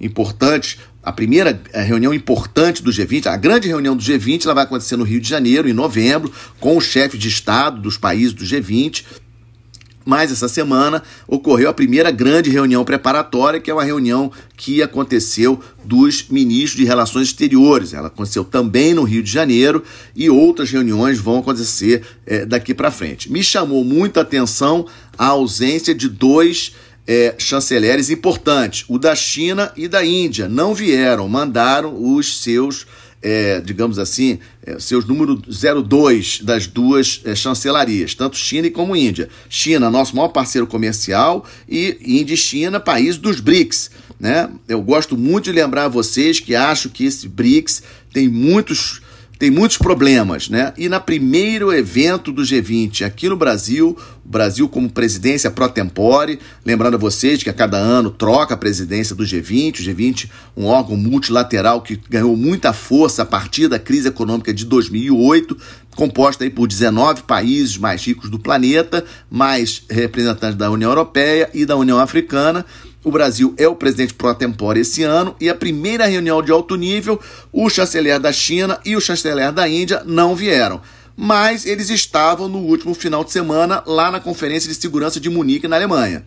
importantes. 0.00 0.78
A 1.02 1.12
primeira 1.12 1.60
é, 1.72 1.82
reunião 1.82 2.12
importante 2.12 2.82
do 2.82 2.90
G20, 2.90 3.26
a 3.26 3.36
grande 3.36 3.68
reunião 3.68 3.96
do 3.96 4.02
G20, 4.02 4.44
ela 4.44 4.54
vai 4.54 4.64
acontecer 4.64 4.96
no 4.96 5.04
Rio 5.04 5.20
de 5.20 5.28
Janeiro, 5.28 5.68
em 5.68 5.72
novembro, 5.72 6.32
com 6.58 6.76
o 6.76 6.80
chefe 6.80 7.16
de 7.16 7.28
Estado 7.28 7.80
dos 7.80 7.96
países 7.96 8.32
do 8.32 8.44
G20 8.44 9.04
mas 10.06 10.30
essa 10.30 10.48
semana 10.48 11.02
ocorreu 11.26 11.68
a 11.68 11.74
primeira 11.74 12.12
grande 12.12 12.48
reunião 12.48 12.84
preparatória, 12.84 13.60
que 13.60 13.68
é 13.68 13.74
uma 13.74 13.82
reunião 13.82 14.30
que 14.56 14.80
aconteceu 14.80 15.60
dos 15.84 16.28
ministros 16.30 16.80
de 16.80 16.84
Relações 16.84 17.26
Exteriores. 17.26 17.92
Ela 17.92 18.06
aconteceu 18.06 18.44
também 18.44 18.94
no 18.94 19.02
Rio 19.02 19.20
de 19.20 19.30
Janeiro 19.30 19.82
e 20.14 20.30
outras 20.30 20.70
reuniões 20.70 21.18
vão 21.18 21.40
acontecer 21.40 22.04
é, 22.24 22.46
daqui 22.46 22.72
para 22.72 22.92
frente. 22.92 23.30
Me 23.30 23.42
chamou 23.42 23.84
muita 23.84 24.20
atenção 24.20 24.86
a 25.18 25.26
ausência 25.26 25.92
de 25.92 26.08
dois 26.08 26.72
é, 27.06 27.34
chanceleres 27.38 28.10
importantes, 28.10 28.84
o 28.88 28.98
da 28.98 29.14
China 29.14 29.72
e 29.76 29.86
da 29.86 30.04
Índia. 30.04 30.48
Não 30.48 30.74
vieram, 30.74 31.28
mandaram 31.28 32.14
os 32.14 32.42
seus 32.42 32.86
é, 33.22 33.60
digamos 33.60 33.98
assim, 33.98 34.38
é, 34.64 34.78
seus 34.78 35.04
números 35.04 35.40
02 35.60 36.42
das 36.42 36.68
duas 36.68 37.20
é, 37.24 37.34
chancelarias, 37.34 38.14
tanto 38.14 38.36
China 38.36 38.70
como 38.70 38.94
Índia. 38.94 39.28
China, 39.48 39.90
nosso 39.90 40.14
maior 40.14 40.28
parceiro 40.28 40.66
comercial, 40.66 41.44
e 41.68 41.98
Índia 42.00 42.34
e 42.34 42.36
China, 42.36 42.78
país 42.78 43.16
dos 43.16 43.40
BRICS. 43.40 43.90
Né? 44.20 44.48
Eu 44.68 44.80
gosto 44.80 45.16
muito 45.16 45.44
de 45.46 45.52
lembrar 45.52 45.84
a 45.84 45.88
vocês 45.88 46.38
que 46.38 46.54
acho 46.54 46.88
que 46.88 47.04
esse 47.04 47.26
BRICS 47.26 47.82
tem 48.12 48.28
muitos 48.28 49.00
tem 49.38 49.50
muitos 49.50 49.76
problemas, 49.76 50.48
né? 50.48 50.72
E 50.78 50.88
na 50.88 50.98
primeiro 50.98 51.72
evento 51.72 52.32
do 52.32 52.42
G20 52.42 53.04
aqui 53.04 53.28
no 53.28 53.36
Brasil, 53.36 53.96
o 54.24 54.28
Brasil 54.28 54.66
como 54.68 54.88
presidência 54.88 55.50
pro 55.50 55.68
tempore, 55.68 56.38
lembrando 56.64 56.94
a 56.94 56.98
vocês 56.98 57.42
que 57.42 57.50
a 57.50 57.52
cada 57.52 57.76
ano 57.76 58.10
troca 58.10 58.54
a 58.54 58.56
presidência 58.56 59.14
do 59.14 59.24
G20, 59.24 59.80
o 59.80 59.82
G20 59.82 60.30
um 60.56 60.64
órgão 60.64 60.96
multilateral 60.96 61.82
que 61.82 62.00
ganhou 62.08 62.34
muita 62.34 62.72
força 62.72 63.22
a 63.22 63.26
partir 63.26 63.68
da 63.68 63.78
crise 63.78 64.08
econômica 64.08 64.54
de 64.54 64.64
2008, 64.64 65.56
composta 65.94 66.44
aí 66.44 66.50
por 66.50 66.66
19 66.66 67.22
países 67.24 67.76
mais 67.76 68.02
ricos 68.04 68.30
do 68.30 68.38
planeta, 68.38 69.04
mais 69.30 69.82
representantes 69.90 70.56
da 70.56 70.70
União 70.70 70.90
Europeia 70.90 71.50
e 71.52 71.66
da 71.66 71.76
União 71.76 71.98
Africana, 71.98 72.64
o 73.06 73.10
Brasil 73.12 73.54
é 73.56 73.68
o 73.68 73.76
presidente 73.76 74.12
pro 74.12 74.34
tempore 74.34 74.80
esse 74.80 75.04
ano 75.04 75.36
e 75.40 75.48
a 75.48 75.54
primeira 75.54 76.06
reunião 76.06 76.42
de 76.42 76.50
alto 76.50 76.74
nível, 76.74 77.20
o 77.52 77.70
chanceler 77.70 78.18
da 78.18 78.32
China 78.32 78.80
e 78.84 78.96
o 78.96 79.00
chanceler 79.00 79.52
da 79.52 79.68
Índia 79.68 80.02
não 80.04 80.34
vieram. 80.34 80.80
Mas 81.16 81.64
eles 81.64 81.88
estavam 81.88 82.48
no 82.48 82.58
último 82.58 82.94
final 82.94 83.22
de 83.22 83.30
semana 83.30 83.80
lá 83.86 84.10
na 84.10 84.18
Conferência 84.18 84.68
de 84.68 84.74
Segurança 84.74 85.20
de 85.20 85.30
Munique, 85.30 85.68
na 85.68 85.76
Alemanha. 85.76 86.24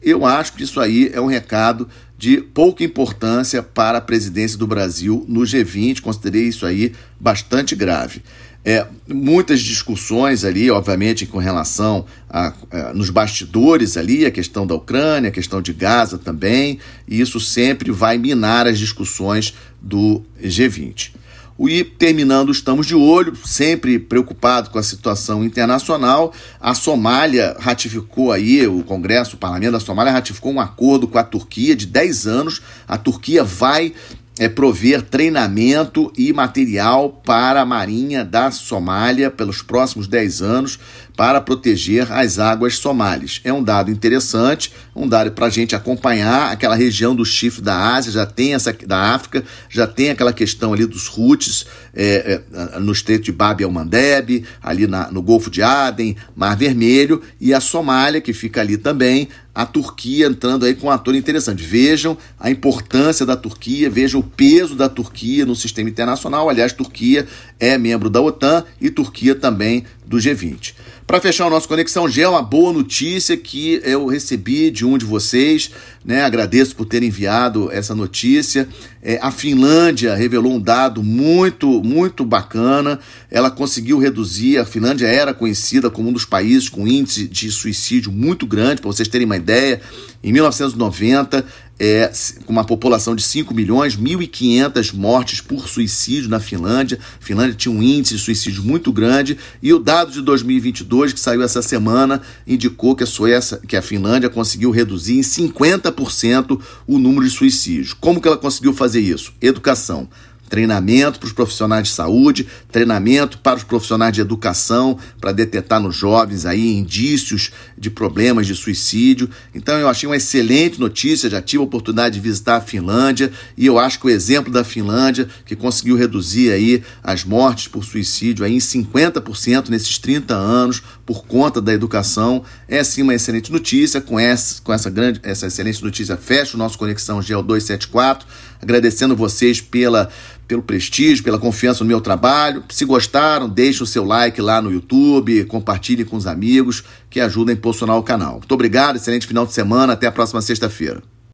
Eu 0.00 0.24
acho 0.24 0.54
que 0.54 0.62
isso 0.62 0.80
aí 0.80 1.10
é 1.12 1.20
um 1.20 1.26
recado 1.26 1.86
de 2.16 2.38
pouca 2.38 2.82
importância 2.82 3.62
para 3.62 3.98
a 3.98 4.00
presidência 4.00 4.56
do 4.56 4.66
Brasil 4.66 5.22
no 5.28 5.42
G20. 5.42 6.00
Considerei 6.00 6.44
isso 6.44 6.64
aí 6.64 6.94
bastante 7.20 7.76
grave. 7.76 8.22
É, 8.68 8.84
muitas 9.06 9.60
discussões 9.60 10.44
ali, 10.44 10.68
obviamente, 10.72 11.24
com 11.24 11.38
relação 11.38 12.04
a, 12.28 12.48
a, 12.48 12.54
é, 12.72 12.92
nos 12.92 13.10
bastidores 13.10 13.96
ali, 13.96 14.26
a 14.26 14.30
questão 14.32 14.66
da 14.66 14.74
Ucrânia, 14.74 15.28
a 15.28 15.32
questão 15.32 15.62
de 15.62 15.72
Gaza 15.72 16.18
também, 16.18 16.80
e 17.06 17.20
isso 17.20 17.38
sempre 17.38 17.92
vai 17.92 18.18
minar 18.18 18.66
as 18.66 18.76
discussões 18.76 19.54
do 19.80 20.20
G20. 20.42 21.12
E 21.60 21.84
terminando, 21.84 22.50
estamos 22.50 22.88
de 22.88 22.94
olho, 22.96 23.36
sempre 23.36 24.00
preocupado 24.00 24.68
com 24.68 24.80
a 24.80 24.82
situação 24.82 25.44
internacional. 25.44 26.34
A 26.60 26.74
Somália 26.74 27.56
ratificou 27.60 28.32
aí, 28.32 28.66
o 28.66 28.82
Congresso, 28.82 29.36
o 29.36 29.38
Parlamento 29.38 29.72
da 29.72 29.80
Somália 29.80 30.12
ratificou 30.12 30.52
um 30.52 30.60
acordo 30.60 31.06
com 31.06 31.18
a 31.18 31.24
Turquia 31.24 31.76
de 31.76 31.86
10 31.86 32.26
anos. 32.26 32.60
A 32.86 32.98
Turquia 32.98 33.44
vai 33.44 33.94
é 34.38 34.48
prover 34.48 35.02
treinamento 35.02 36.12
e 36.16 36.32
material 36.32 37.10
para 37.24 37.62
a 37.62 37.66
Marinha 37.66 38.24
da 38.24 38.50
Somália 38.50 39.30
pelos 39.30 39.62
próximos 39.62 40.06
10 40.06 40.42
anos 40.42 40.78
para 41.16 41.40
proteger 41.40 42.12
as 42.12 42.38
águas 42.38 42.76
somalis. 42.76 43.40
É 43.42 43.50
um 43.50 43.62
dado 43.62 43.90
interessante, 43.90 44.70
um 44.94 45.08
dado 45.08 45.32
para 45.32 45.46
a 45.46 45.50
gente 45.50 45.74
acompanhar. 45.74 46.52
Aquela 46.52 46.74
região 46.74 47.16
do 47.16 47.24
chifre 47.24 47.62
da 47.62 47.94
Ásia 47.94 48.12
já 48.12 48.26
tem 48.26 48.54
essa 48.54 48.72
da 48.86 49.14
África, 49.14 49.42
já 49.70 49.86
tem 49.86 50.10
aquela 50.10 50.32
questão 50.32 50.74
ali 50.74 50.84
dos 50.84 51.08
Houthis 51.16 51.64
é, 51.94 52.42
é, 52.52 52.78
no 52.78 52.92
estreito 52.92 53.24
de 53.24 53.32
Bab 53.32 53.62
el-Mandeb, 53.62 54.44
ali 54.62 54.86
na, 54.86 55.10
no 55.10 55.22
Golfo 55.22 55.50
de 55.50 55.62
Aden, 55.62 56.14
Mar 56.36 56.54
Vermelho, 56.54 57.22
e 57.40 57.54
a 57.54 57.60
Somália, 57.60 58.20
que 58.20 58.34
fica 58.34 58.60
ali 58.60 58.76
também, 58.76 59.28
a 59.56 59.64
Turquia 59.64 60.26
entrando 60.26 60.66
aí 60.66 60.74
com 60.74 60.88
um 60.88 60.90
ator 60.90 61.14
interessante. 61.14 61.62
Vejam 61.62 62.18
a 62.38 62.50
importância 62.50 63.24
da 63.24 63.34
Turquia, 63.34 63.88
vejam 63.88 64.20
o 64.20 64.22
peso 64.22 64.76
da 64.76 64.86
Turquia 64.86 65.46
no 65.46 65.56
sistema 65.56 65.88
internacional. 65.88 66.50
Aliás, 66.50 66.74
Turquia 66.74 67.26
é 67.58 67.78
membro 67.78 68.10
da 68.10 68.20
OTAN 68.20 68.64
e 68.78 68.90
Turquia 68.90 69.34
também 69.34 69.84
do 70.04 70.18
G20. 70.18 70.74
Para 71.06 71.20
fechar 71.20 71.46
o 71.46 71.50
nosso 71.50 71.68
Conexão 71.68 72.08
G, 72.08 72.26
uma 72.26 72.42
boa 72.42 72.72
notícia 72.72 73.36
que 73.36 73.80
eu 73.84 74.06
recebi 74.06 74.72
de 74.72 74.84
um 74.84 74.98
de 74.98 75.04
vocês, 75.04 75.70
né? 76.04 76.24
Agradeço 76.24 76.74
por 76.74 76.84
ter 76.84 77.00
enviado 77.00 77.70
essa 77.70 77.94
notícia. 77.94 78.68
É, 79.00 79.16
a 79.22 79.30
Finlândia 79.30 80.16
revelou 80.16 80.54
um 80.54 80.60
dado 80.60 81.04
muito, 81.04 81.80
muito 81.84 82.24
bacana. 82.24 82.98
Ela 83.30 83.52
conseguiu 83.52 84.00
reduzir. 84.00 84.58
A 84.58 84.64
Finlândia 84.64 85.06
era 85.06 85.32
conhecida 85.32 85.88
como 85.88 86.08
um 86.08 86.12
dos 86.12 86.24
países 86.24 86.68
com 86.68 86.88
índice 86.88 87.28
de 87.28 87.52
suicídio 87.52 88.10
muito 88.10 88.44
grande, 88.44 88.80
para 88.80 88.90
vocês 88.90 89.06
terem 89.06 89.26
uma 89.26 89.36
ideia. 89.36 89.80
Em 90.24 90.32
1990, 90.32 91.46
é, 91.78 92.10
com 92.44 92.52
uma 92.52 92.64
população 92.64 93.14
de 93.14 93.22
5 93.22 93.52
milhões, 93.54 93.96
1.500 93.96 94.94
mortes 94.94 95.40
por 95.40 95.68
suicídio 95.68 96.30
na 96.30 96.40
Finlândia. 96.40 96.98
A 97.20 97.24
Finlândia 97.24 97.54
tinha 97.54 97.74
um 97.74 97.82
índice 97.82 98.14
de 98.14 98.20
suicídio 98.20 98.62
muito 98.62 98.92
grande 98.92 99.36
e 99.62 99.72
o 99.72 99.78
dado 99.78 100.10
de 100.10 100.22
2022, 100.22 101.12
que 101.12 101.20
saiu 101.20 101.42
essa 101.42 101.60
semana, 101.60 102.22
indicou 102.46 102.96
que 102.96 103.04
a 103.04 103.06
Suécia, 103.06 103.58
que 103.66 103.76
a 103.76 103.82
Finlândia 103.82 104.30
conseguiu 104.30 104.70
reduzir 104.70 105.18
em 105.18 105.22
50% 105.22 106.60
o 106.86 106.98
número 106.98 107.26
de 107.26 107.32
suicídios. 107.32 107.92
Como 107.92 108.20
que 108.20 108.28
ela 108.28 108.38
conseguiu 108.38 108.72
fazer 108.72 109.00
isso? 109.00 109.32
Educação 109.40 110.08
treinamento 110.48 111.18
para 111.18 111.26
os 111.26 111.32
profissionais 111.32 111.88
de 111.88 111.94
saúde, 111.94 112.46
treinamento 112.70 113.38
para 113.38 113.56
os 113.56 113.64
profissionais 113.64 114.12
de 114.12 114.20
educação, 114.20 114.98
para 115.20 115.32
detectar 115.32 115.80
nos 115.80 115.94
jovens 115.94 116.46
aí 116.46 116.76
indícios 116.76 117.50
de 117.76 117.90
problemas 117.90 118.46
de 118.46 118.54
suicídio. 118.54 119.28
Então 119.54 119.78
eu 119.78 119.88
achei 119.88 120.08
uma 120.08 120.16
excelente 120.16 120.80
notícia, 120.80 121.30
já 121.30 121.42
tive 121.42 121.60
a 121.60 121.64
oportunidade 121.64 122.14
de 122.14 122.20
visitar 122.20 122.56
a 122.56 122.60
Finlândia 122.60 123.30
e 123.56 123.66
eu 123.66 123.78
acho 123.78 123.98
que 124.00 124.06
o 124.06 124.10
exemplo 124.10 124.52
da 124.52 124.64
Finlândia, 124.64 125.28
que 125.44 125.56
conseguiu 125.56 125.96
reduzir 125.96 126.50
aí 126.52 126.82
as 127.02 127.24
mortes 127.24 127.68
por 127.68 127.84
suicídio 127.84 128.44
aí 128.44 128.54
em 128.54 128.58
50% 128.58 129.68
nesses 129.68 129.98
30 129.98 130.34
anos 130.34 130.82
por 131.04 131.24
conta 131.24 131.60
da 131.60 131.72
educação, 131.72 132.42
é 132.68 132.82
sim 132.82 133.02
uma 133.02 133.14
excelente 133.14 133.52
notícia. 133.52 134.00
Com 134.00 134.18
essa, 134.18 134.60
com 134.62 134.72
essa 134.72 134.90
grande, 134.90 135.20
essa 135.22 135.46
excelente 135.46 135.82
notícia, 135.82 136.16
fecha 136.16 136.56
o 136.56 136.58
nosso 136.58 136.76
Conexão 136.76 137.22
GEL 137.22 137.42
274, 137.42 138.26
agradecendo 138.60 139.14
vocês 139.14 139.60
pela 139.60 140.10
pelo 140.46 140.62
prestígio, 140.62 141.24
pela 141.24 141.38
confiança 141.38 141.82
no 141.82 141.88
meu 141.88 142.00
trabalho. 142.00 142.62
Se 142.68 142.84
gostaram, 142.84 143.48
deixe 143.48 143.82
o 143.82 143.86
seu 143.86 144.04
like 144.04 144.40
lá 144.40 144.60
no 144.62 144.70
YouTube, 144.70 145.44
compartilhe 145.44 146.04
com 146.04 146.16
os 146.16 146.26
amigos 146.26 146.84
que 147.10 147.20
ajudam 147.20 147.54
a 147.54 147.56
impulsionar 147.56 147.96
o 147.96 148.02
canal. 148.02 148.34
Muito 148.34 148.52
obrigado, 148.52 148.96
excelente 148.96 149.26
final 149.26 149.46
de 149.46 149.52
semana, 149.52 149.94
até 149.94 150.06
a 150.06 150.12
próxima 150.12 150.40
sexta-feira. 150.40 151.02